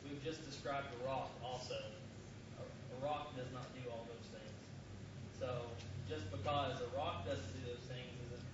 we've 0.00 0.20
just 0.24 0.40
described 0.48 0.88
a 0.96 1.00
rock 1.04 1.28
also. 1.44 1.76
A, 1.76 2.64
rock 3.04 3.36
does 3.36 3.48
not 3.52 3.68
do 3.76 3.84
all 3.92 4.04
those 4.08 4.28
things. 4.32 4.60
So 5.36 5.68
just 6.08 6.28
because 6.32 6.80
a 6.84 6.90
rock 6.96 7.28
doesn't 7.28 7.52
do 7.60 7.64
those 7.64 7.84
things 7.88 8.08
doesn't 8.28 8.44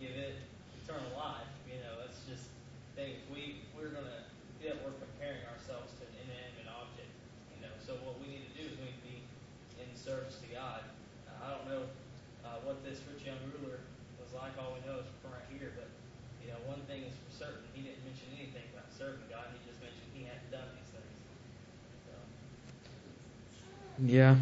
give 0.00 0.16
it 0.16 0.36
eternal 0.80 1.12
life. 1.12 1.48
You 1.68 1.80
know, 1.84 1.92
that's 2.00 2.24
just 2.24 2.48
things 2.96 3.20
we 3.28 3.68
we're 3.76 3.92
gonna 3.92 4.24
yeah, 4.64 4.80
we're 4.80 4.96
comparing 4.96 5.44
ourselves 5.52 5.92
to 6.00 6.08
an 6.08 6.24
inanimate 6.24 6.72
object. 6.72 7.12
You 7.52 7.68
know, 7.68 7.74
so 7.84 8.00
what 8.00 8.16
we 8.16 8.32
need 8.32 8.48
to 8.48 8.54
do 8.56 8.64
is 8.64 8.72
we 8.80 8.92
need 8.92 8.96
to 8.96 9.08
be 9.08 9.18
in 9.76 9.92
service 9.92 10.40
to 10.40 10.48
God. 10.52 10.88
I 11.42 11.54
don't 11.54 11.66
know 11.68 11.82
uh, 12.44 12.58
what 12.64 12.84
this 12.84 13.00
rich 13.10 13.26
young 13.26 13.38
ruler 13.54 13.80
was 14.18 14.30
like. 14.34 14.54
All 14.58 14.74
we 14.76 14.82
know 14.86 14.98
is 15.00 15.08
from 15.22 15.32
right 15.32 15.48
here, 15.52 15.72
but 15.76 15.88
you 16.44 16.50
know, 16.50 16.60
one 16.66 16.80
thing 16.90 17.02
is 17.02 17.14
for 17.14 17.32
certain, 17.44 17.64
he 17.74 17.82
didn't 17.82 18.04
mention 18.04 18.28
anything 18.34 18.66
about 18.74 18.90
serving 18.90 19.26
God. 19.30 19.50
He 19.54 19.60
just 19.68 19.80
mentioned 19.80 20.08
he 20.14 20.24
hadn't 20.24 20.50
done 20.50 20.68
these 20.74 20.90
things. 20.90 21.16
So. 22.08 22.14
Yeah. 24.04 24.36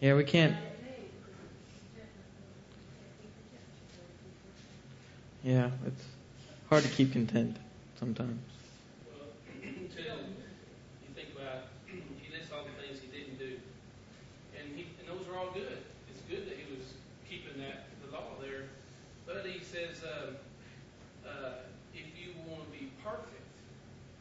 Yeah, 0.00 0.14
we 0.14 0.24
can't. 0.24 0.54
Yeah, 5.44 5.70
it's 5.86 6.04
hard 6.68 6.84
to 6.84 6.88
keep 6.88 7.12
content 7.12 7.56
sometimes. 8.00 8.40
Well, 9.08 9.32
until 9.60 10.28
you 11.04 11.08
think 11.14 11.36
about, 11.36 11.68
he 11.88 12.28
lists 12.32 12.52
all 12.52 12.64
the 12.64 12.72
things 12.80 13.00
he 13.00 13.08
didn't 13.08 13.38
do, 13.38 13.60
and 14.56 14.76
he, 14.76 14.92
and 15.00 15.08
those 15.08 15.28
are 15.28 15.36
all 15.36 15.52
good. 15.52 15.84
It's 16.08 16.20
good 16.28 16.48
that 16.48 16.56
he 16.56 16.64
was 16.68 16.84
keeping 17.28 17.60
that 17.64 17.88
the 18.04 18.12
law 18.12 18.36
there, 18.40 18.72
but 19.24 19.44
he 19.44 19.63
says, 19.74 20.06
um, 20.06 20.38
uh, 21.26 21.66
if 21.90 22.06
you 22.14 22.30
want 22.46 22.62
to 22.62 22.70
be 22.70 22.94
perfect, 23.02 23.42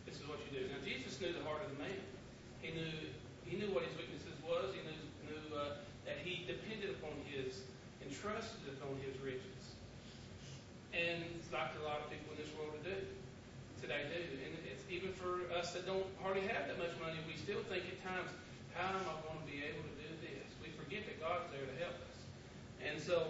this 0.10 0.18
is 0.18 0.26
what 0.26 0.42
you 0.50 0.50
do. 0.50 0.66
Now 0.66 0.82
Jesus 0.82 1.22
knew 1.22 1.30
the 1.30 1.46
heart 1.46 1.62
of 1.62 1.70
the 1.78 1.78
man. 1.78 2.02
He 2.66 2.74
knew 2.74 3.14
he 3.46 3.62
knew 3.62 3.70
what 3.70 3.86
his 3.86 3.94
weaknesses 3.94 4.34
was. 4.42 4.74
He 4.74 4.82
knew 4.82 4.98
knew 5.30 5.46
uh, 5.54 5.78
that 6.10 6.26
he 6.26 6.42
depended 6.50 6.98
upon 6.98 7.14
his 7.30 7.70
and 8.02 8.10
trusted 8.10 8.66
upon 8.82 8.98
his 9.06 9.14
riches. 9.22 9.78
And 10.90 11.22
it's 11.38 11.54
like 11.54 11.70
a 11.78 11.86
lot 11.86 12.02
of 12.02 12.10
people 12.10 12.34
in 12.34 12.42
this 12.42 12.50
world 12.58 12.74
do 12.82 12.98
today 13.78 14.10
do. 14.10 14.22
And 14.26 14.58
it's 14.66 14.82
even 14.90 15.14
for 15.14 15.46
us 15.54 15.78
that 15.78 15.86
don't 15.86 16.10
hardly 16.26 16.50
have 16.50 16.66
that 16.66 16.82
much 16.82 16.98
money, 16.98 17.22
we 17.30 17.38
still 17.38 17.62
think 17.70 17.86
at 17.94 18.02
times, 18.02 18.34
how 18.74 18.90
am 18.90 19.06
I 19.06 19.22
going 19.22 19.38
to 19.38 19.46
be 19.46 19.62
able 19.62 19.86
to 19.86 19.96
do 20.02 20.10
this? 20.18 20.50
We 20.66 20.74
forget 20.74 21.06
that 21.06 21.22
God's 21.22 21.46
there 21.54 21.66
to 21.66 21.78
help 21.78 21.98
us. 22.10 22.18
And 22.82 22.98
so 22.98 23.30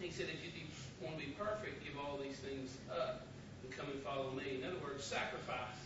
he 0.00 0.10
said, 0.10 0.26
if 0.28 0.44
you 0.44 0.56
want 1.00 1.18
to 1.18 1.24
be 1.24 1.32
perfect, 1.32 1.84
give 1.84 1.96
all 1.98 2.18
these 2.18 2.36
things 2.38 2.76
up 2.90 3.26
and 3.62 3.72
come 3.72 3.86
and 3.90 4.00
follow 4.02 4.32
me. 4.32 4.60
In 4.60 4.64
other 4.64 4.80
words, 4.82 5.04
sacrifice. 5.04 5.80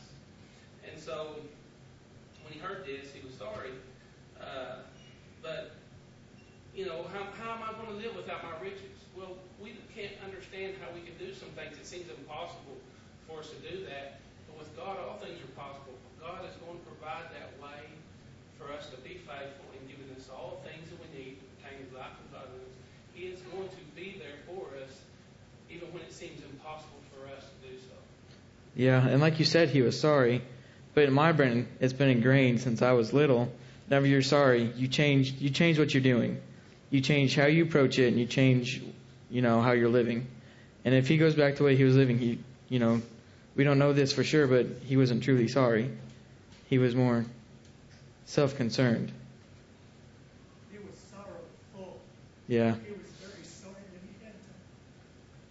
And 0.87 0.99
so 0.99 1.37
when 2.45 2.53
he 2.53 2.59
heard 2.59 2.87
this, 2.87 3.13
he 3.13 3.25
was 3.25 3.35
sorry. 3.35 3.71
Uh, 4.41 4.87
but 5.43 5.77
you 6.75 6.87
know, 6.87 7.05
how, 7.13 7.27
how 7.35 7.59
am 7.59 7.63
I 7.67 7.75
going 7.75 7.91
to 7.91 7.99
live 7.99 8.15
without 8.15 8.47
my 8.47 8.55
riches? 8.63 8.95
Well, 9.17 9.35
we 9.59 9.75
can't 9.91 10.15
understand 10.23 10.79
how 10.79 10.89
we 10.95 11.03
can 11.03 11.19
do 11.19 11.35
some 11.35 11.51
things. 11.59 11.75
It 11.77 11.87
seems 11.87 12.07
impossible 12.07 12.79
for 13.27 13.43
us 13.43 13.51
to 13.51 13.59
do 13.59 13.85
that. 13.91 14.23
But 14.47 14.63
with 14.63 14.71
God, 14.79 14.97
all 15.03 15.19
things 15.19 15.43
are 15.43 15.55
possible. 15.59 15.99
God 16.23 16.47
is 16.47 16.55
going 16.63 16.79
to 16.79 16.87
provide 16.87 17.27
that 17.35 17.59
way 17.59 17.83
for 18.55 18.71
us 18.71 18.87
to 18.95 18.99
be 19.03 19.19
faithful 19.27 19.67
and 19.75 19.83
giving 19.91 20.09
us 20.15 20.31
all 20.31 20.63
things 20.63 20.87
that 20.95 20.99
we 21.03 21.09
need 21.11 21.43
to 21.43 21.45
obtain 21.59 21.91
life. 21.91 22.30
He 23.21 23.27
is 23.27 23.41
going 23.41 23.69
to 23.69 23.85
be 23.95 24.17
there 24.19 24.39
for 24.47 24.67
us, 24.83 24.91
even 25.71 25.93
when 25.93 26.03
it 26.03 26.13
seems 26.13 26.41
impossible 26.43 27.01
for 27.13 27.27
us 27.27 27.45
to 27.45 27.69
do 27.69 27.77
so. 27.77 27.95
Yeah, 28.75 29.07
and 29.07 29.21
like 29.21 29.39
you 29.39 29.45
said, 29.45 29.69
he 29.69 29.83
was 29.83 29.99
sorry. 29.99 30.43
But 30.95 31.05
in 31.05 31.13
my 31.13 31.33
brain, 31.33 31.69
it's 31.81 31.93
been 31.93 32.09
ingrained 32.09 32.61
since 32.61 32.83
I 32.83 32.93
was 32.93 33.13
little. 33.13 33.53
Whenever 33.89 34.07
you're 34.07 34.23
sorry, 34.23 34.73
you 34.77 34.89
change 34.89 35.33
you 35.33 35.51
change 35.51 35.79
what 35.79 35.93
you're 35.93 36.03
doing 36.03 36.41
you 36.91 37.01
change 37.01 37.37
how 37.37 37.47
you 37.47 37.65
approach 37.65 37.99
it 37.99 38.09
and 38.09 38.19
you 38.19 38.27
change, 38.27 38.83
you 39.31 39.43
know, 39.43 39.63
how 39.63 39.73
you're 39.73 39.89
living. 39.89 40.27
And 40.85 40.95
if 40.95 41.09
he 41.09 41.17
goes 41.17 41.35
back 41.35 41.55
to 41.55 41.59
the 41.59 41.65
way 41.65 41.77
he 41.77 41.85
was 41.85 41.95
living, 41.95 42.19
he, 42.19 42.41
you 42.69 42.81
know, 42.81 43.01
we 43.55 43.65
don't 43.65 43.79
know 43.79 43.93
this 43.93 44.13
for 44.13 44.25
sure, 44.25 44.47
but 44.47 44.67
he 44.85 44.97
wasn't 44.97 45.23
truly 45.23 45.49
sorry. 45.49 45.91
He 46.69 46.79
was 46.79 46.95
more 46.95 47.25
self-concerned. 48.27 49.13
He 50.73 50.79
was 50.79 50.99
sorrowful. 51.11 52.01
Yeah. 52.49 52.75
He 52.75 52.93
was 52.93 53.11
very 53.21 53.45
sorry 53.45 53.75
that 53.75 54.03
he 54.03 54.25
had 54.25 54.33
to 54.33 54.39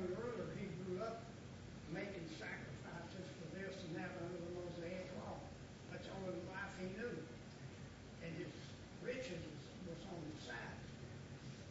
rich 0.00 0.16
young 0.16 0.24
ruler, 0.24 0.48
he 0.56 0.66
grew 0.80 1.02
up 1.04 1.20
making 1.92 2.24
sacrifices 2.40 3.26
for 3.36 3.48
this 3.52 3.74
and 3.84 4.00
that 4.00 4.16
under 4.16 4.40
the 4.40 4.52
Mosaic 4.56 5.12
law. 5.20 5.36
That's 5.92 6.08
all 6.08 6.24
the 6.24 6.36
life 6.48 6.72
he 6.80 6.88
knew. 6.96 7.16
And 8.24 8.30
his 8.38 8.52
riches 9.04 9.44
was 9.84 10.00
on 10.08 10.20
the 10.24 10.36
side. 10.40 10.76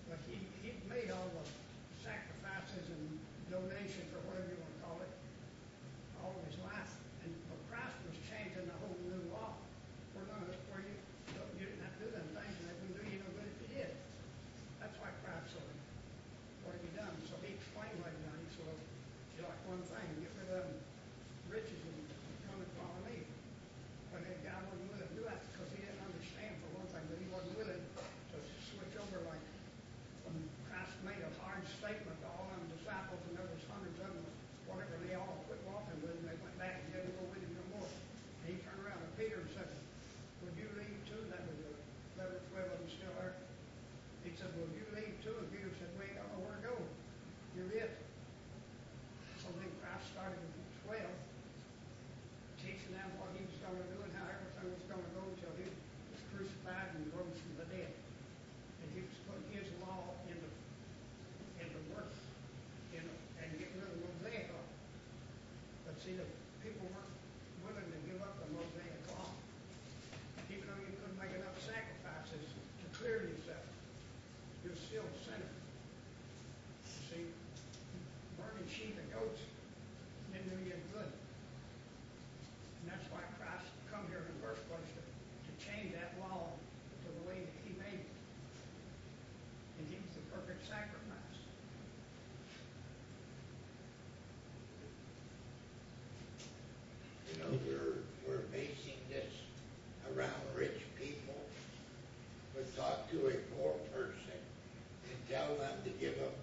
But 0.09 0.19
he, 0.29 0.37
he 0.61 0.77
made 0.85 1.09
all 1.09 1.29
the 1.33 1.45
sacrifices 2.05 2.85
and 2.93 3.17
donations 3.49 4.13
or 4.13 4.21
whatever 4.29 4.53
you 4.53 4.59
want 4.61 4.73
to 4.77 4.81
call 4.85 4.97
it, 5.01 5.13
all 6.21 6.33
of 6.37 6.43
his 6.45 6.59
life. 6.61 6.93
And 7.25 7.33
but 7.49 7.57
Christ 7.71 7.97
was 8.05 8.17
changing 8.29 8.69
the 8.69 8.77
whole 8.77 8.99
new 9.09 9.23
law. 9.33 9.57
We're 10.13 10.27
gonna, 10.29 10.53
where 10.69 10.83
you, 10.85 10.97
you 11.57 11.65
didn't 11.65 11.81
have 11.81 11.95
to 11.97 12.01
do 12.05 12.09
them 12.13 12.27
things 12.35 12.55
and 12.61 12.65
they 12.69 12.75
wouldn't 12.77 12.97
do 12.99 13.03
you 13.09 13.17
no 13.25 13.29
good 13.39 13.47
if 13.49 13.57
you 13.63 13.69
did. 13.73 13.91
That's 14.81 14.97
why 14.99 15.13
Christ 15.23 15.55
said, 15.55 15.69
what 16.69 16.77
have 16.77 16.85
you 16.85 16.93
done? 16.93 17.17
So 17.25 17.33
he 17.41 17.57
explained 17.57 17.97
what 17.97 18.13
he 18.13 18.21
done. 18.29 18.37
He 18.45 18.49
said, 18.53 18.69
well, 18.69 18.77
you 18.77 19.41
like 19.41 19.57
one 19.65 19.81
thing, 19.89 20.05
get 20.21 20.29
rid 20.37 20.53
of 20.53 20.69
them 20.69 20.77
riches 21.49 21.81
and 21.81 21.97
come 22.45 22.61
and 22.61 22.71
follow 22.77 23.01
me. 23.09 23.25
But 24.13 24.21
that 24.21 24.37
guy 24.45 24.53
wasn't 24.69 24.85
willing 24.93 25.09
to 25.09 25.17
do 25.17 25.25
that 25.25 25.41
because 25.49 25.69
he 25.73 25.81
didn't 25.81 26.05
understand 26.05 26.61
for 26.61 26.69
one 26.77 26.89
thing, 26.93 27.01
that 27.09 27.17
he 27.17 27.25
wasn't 27.33 27.57
willing 27.57 27.83
to 27.89 28.37
switch 28.69 28.95
over 29.01 29.17
like 29.25 29.41
when 30.29 30.45
Christ 30.69 30.93
made 31.01 31.25
a 31.25 31.31
hard 31.41 31.65
statement 31.65 32.21
to 32.21 32.27
all 32.37 32.53
them 32.53 32.69
disciples 32.69 33.17
and 33.25 33.33
there 33.33 33.49
was 33.49 33.65
hundreds 33.65 33.97
of 33.97 34.13
them, 34.13 34.29
whatever, 34.69 34.93
they 35.09 35.17
all 35.17 35.41
quit 35.49 35.57
walking 35.65 35.97
with 36.05 36.13
him. 36.13 36.29
They 36.29 36.37
went 36.37 36.53
back 36.61 36.85
and 36.85 36.93
didn't 36.93 37.17
go 37.17 37.25
with 37.33 37.41
him 37.41 37.49
no 37.57 37.65
more. 37.81 37.89
And 37.89 38.45
he 38.45 38.61
turned 38.61 38.85
around 38.85 39.01
to 39.01 39.09
Peter 39.17 39.41
and 39.41 39.49
said, 39.57 39.73
would 40.45 40.53
you 40.53 40.69
leave 40.77 41.01
too? 41.09 41.17
That 41.33 41.41
was 41.49 41.57
the 41.65 41.73
eleven, 42.13 42.37
twelve 42.53 42.69
of 42.69 42.77
them 42.77 42.93
still 42.93 43.15
there. 43.17 43.33
He 44.23 44.35
said, 44.35 44.51
Will 44.53 44.69
you 44.75 44.85
leave 44.91 45.15
too? 45.23 45.35
And 45.35 45.47
Peter 45.49 45.71
said, 45.79 45.89
We 45.95 46.11
ain't 46.11 46.19
got 46.19 46.27
nowhere 46.35 46.59
to 46.59 46.63
go. 46.69 46.75
You're 47.55 47.71
it. 47.81 47.97
So 49.39 49.47
then 49.55 49.71
Christ 49.79 50.11
started 50.11 50.37
with 50.37 50.69
twelve, 50.83 51.17
teaching 52.59 52.93
them 52.93 53.09
what 53.17 53.31
he 53.33 53.47
was 53.47 53.57
going 53.63 53.79
to 53.79 53.87
do 53.89 53.97
and 54.03 54.13
how 54.19 54.27
everything 54.27 54.69
was 54.69 54.85
going 54.91 55.01
to 55.01 55.13
go 55.15 55.23
until 55.23 55.53
he 55.57 55.65
was 55.65 56.21
crucified 56.35 56.93
and 56.99 57.07
rose 57.15 57.39
from 57.39 57.53
the 57.63 57.67
dead. 57.71 57.89
And 57.89 58.87
he 58.91 59.01
was 59.07 59.17
putting 59.25 59.49
his 59.49 59.69
law 59.81 60.13
into, 60.27 60.49
into 61.63 61.79
work, 61.95 62.13
you 62.91 63.01
know, 63.01 63.17
and 63.39 63.47
getting 63.55 63.79
rid 63.79 63.87
of 63.87 63.95
the 63.97 64.03
Mosaic 64.03 64.51
law. 64.51 64.67
But 65.87 65.95
see, 66.03 66.19
the 66.19 66.27
people 66.59 66.85
weren't 66.91 67.15
willing 67.63 67.87
to 67.87 67.99
give 68.05 68.19
up 68.19 68.37
the 68.43 68.53
Mosaic 68.53 69.01
law. 69.15 69.33
Even 70.51 70.67
though 70.67 70.81
you 70.83 70.93
couldn't 70.99 71.17
make 71.17 71.33
enough 71.33 71.57
sacrifices 71.63 72.43
to 72.43 72.85
clear 72.93 73.23
yourself 73.23 73.69
you're 75.09 75.17
still 75.17 75.33
a 75.33 75.37
sinner. 75.37 75.51
See, 77.09 77.25
burning 78.37 78.69
sheep 78.69 78.93
and 78.97 79.09
goats 79.09 79.41
didn't 80.33 80.49
do 80.49 80.55
you 80.61 80.73
any 80.77 80.85
good. 80.93 81.09
And 81.09 82.85
that's 82.93 83.05
why 83.09 83.25
Christ 83.41 83.65
come 83.89 84.05
here 84.09 84.21
in 84.21 84.29
the 84.37 84.41
first 84.45 84.61
place, 84.69 84.85
to, 84.93 85.01
to 85.01 85.51
change 85.57 85.93
that 85.97 86.13
law 86.21 86.53
to 86.53 87.07
the 87.09 87.23
way 87.25 87.41
that 87.41 87.57
he 87.65 87.73
made 87.81 88.05
it. 88.05 88.11
And 89.81 89.83
he 89.89 89.97
was 89.97 90.13
the 90.13 90.25
perfect 90.29 90.61
sacrifice. 90.69 91.37
You 97.33 97.43
know, 97.43 97.49
we're, 97.65 97.97
we're 98.27 98.43
basing 98.51 98.97
this 99.09 99.29
around 100.15 100.41
rich 100.55 100.81
people. 100.97 101.35
But 102.53 102.75
talk 102.75 103.09
to 103.11 103.17
a 103.27 103.33
poor 103.55 103.73
person 103.93 104.39
and 105.05 105.17
tell 105.29 105.55
them 105.55 105.77
to 105.83 105.89
give 105.91 106.15
up 106.21 106.35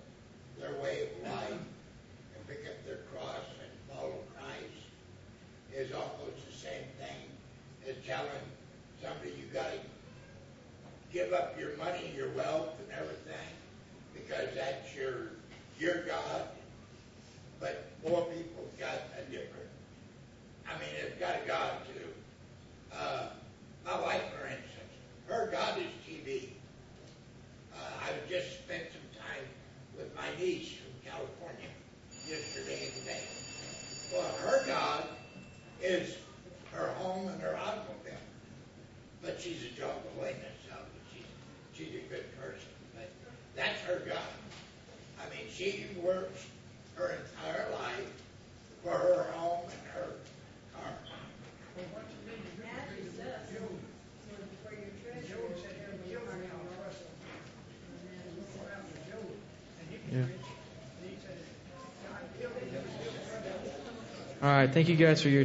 their 0.60 0.72
way 0.80 1.08
of 1.08 1.28
life 1.32 1.50
and 1.50 2.46
pick 2.48 2.64
up 2.66 2.84
their 2.86 3.00
cross 3.12 3.44
and 3.60 3.70
follow 3.96 4.14
Christ 4.34 4.86
is 5.74 5.92
almost 5.92 6.46
the 6.48 6.56
same 6.56 6.86
thing 6.98 7.28
as 7.88 7.96
telling 8.06 8.30
somebody 9.02 9.30
you 9.30 9.44
gotta 9.52 9.78
give 11.12 11.32
up 11.32 11.58
your 11.60 11.76
money, 11.76 12.12
your 12.16 12.30
wealth 12.30 12.70
and 12.80 12.88
everything 12.98 13.52
because 14.14 14.48
that's 14.54 14.94
your, 14.94 15.32
your 15.78 16.02
God. 16.06 16.42
But 17.60 17.90
poor 18.02 18.22
people's 18.22 18.72
got 18.78 19.00
a 19.18 19.30
different 19.30 19.52
I 20.68 20.72
mean, 20.80 20.90
it's 21.00 21.18
got 21.20 21.36
a 21.44 21.46
God 21.46 21.72
too. 21.86 22.08
Uh, 22.92 23.28
my 23.84 24.00
wife, 24.00 24.22
for 24.36 24.46
instance, 24.46 24.92
her 25.28 25.48
God 25.52 25.78
is 25.78 25.84
TV. 26.04 26.48
Uh, 27.72 27.76
I 28.02 28.10
just 28.28 28.64
spent 28.64 28.82
some 28.90 29.22
time 29.22 29.44
with 29.96 30.12
my 30.16 30.26
niece 30.44 30.72
from 30.72 31.12
California 31.12 31.68
yesterday 32.28 32.82
and 32.86 32.94
today. 32.94 33.22
Well, 34.12 34.28
her 34.42 34.66
God 34.66 35.04
is 35.80 36.16
her 36.72 36.88
home 36.98 37.28
and 37.28 37.40
her 37.42 37.56
automobile. 37.56 38.18
But 39.22 39.40
she's 39.40 39.62
a 39.62 39.78
joker 39.78 39.92
lady 40.20 40.34
herself. 40.40 40.82
But 40.90 41.04
she's, 41.14 41.26
she's 41.72 41.94
a 41.94 42.08
good 42.12 42.26
person. 42.40 42.74
But 42.94 43.08
that's 43.54 43.80
her 43.82 44.02
God. 44.04 44.34
I 45.22 45.30
mean, 45.30 45.46
she 45.52 45.86
works 46.02 46.44
her 46.96 47.14
entire 47.22 47.70
life 47.72 48.10
for 48.82 48.90
her 48.90 49.26
home 49.34 49.62
and 49.70 49.80
her 49.94 50.10
car. 50.74 50.92
Well, 51.76 51.84
what 51.92 52.04
you 52.08 52.20
need 52.30 52.40
to 52.44 52.52
do 52.56 52.62
That 52.68 52.88
is 52.96 53.12
is 53.12 53.18
read 53.18 53.32
us. 53.32 53.48
Job. 53.52 53.72
Where 54.64 54.76
your 54.76 54.92
treasure 55.00 55.36
Job 55.36 55.56
is, 55.56 55.60
said, 55.62 55.76
there 55.76 55.96
"Here, 56.04 56.20
will 56.20 56.28
Job, 56.28 56.40
your 56.40 56.52
now, 56.52 56.60
heart 56.76 56.92
Russell." 56.92 57.12
And 57.16 58.28
look 58.36 58.52
around 58.60 58.84
to 58.88 58.96
Job, 59.08 59.28
and 59.80 59.84
he 59.88 59.96
was 59.96 60.12
Yeah. 60.12 60.28
rich, 60.28 60.48
and 60.52 61.04
he 61.08 61.16
said, 61.20 61.40
God 62.04 62.24
killed 62.36 62.56
him, 62.60 62.68
he 62.68 62.76
was 62.76 62.92
still 62.92 63.16
brother. 63.24 63.56
All 64.46 64.52
right. 64.52 64.72
Thank 64.72 64.88
you 64.88 64.94
guys 64.94 65.20
for 65.20 65.28
your 65.28 65.44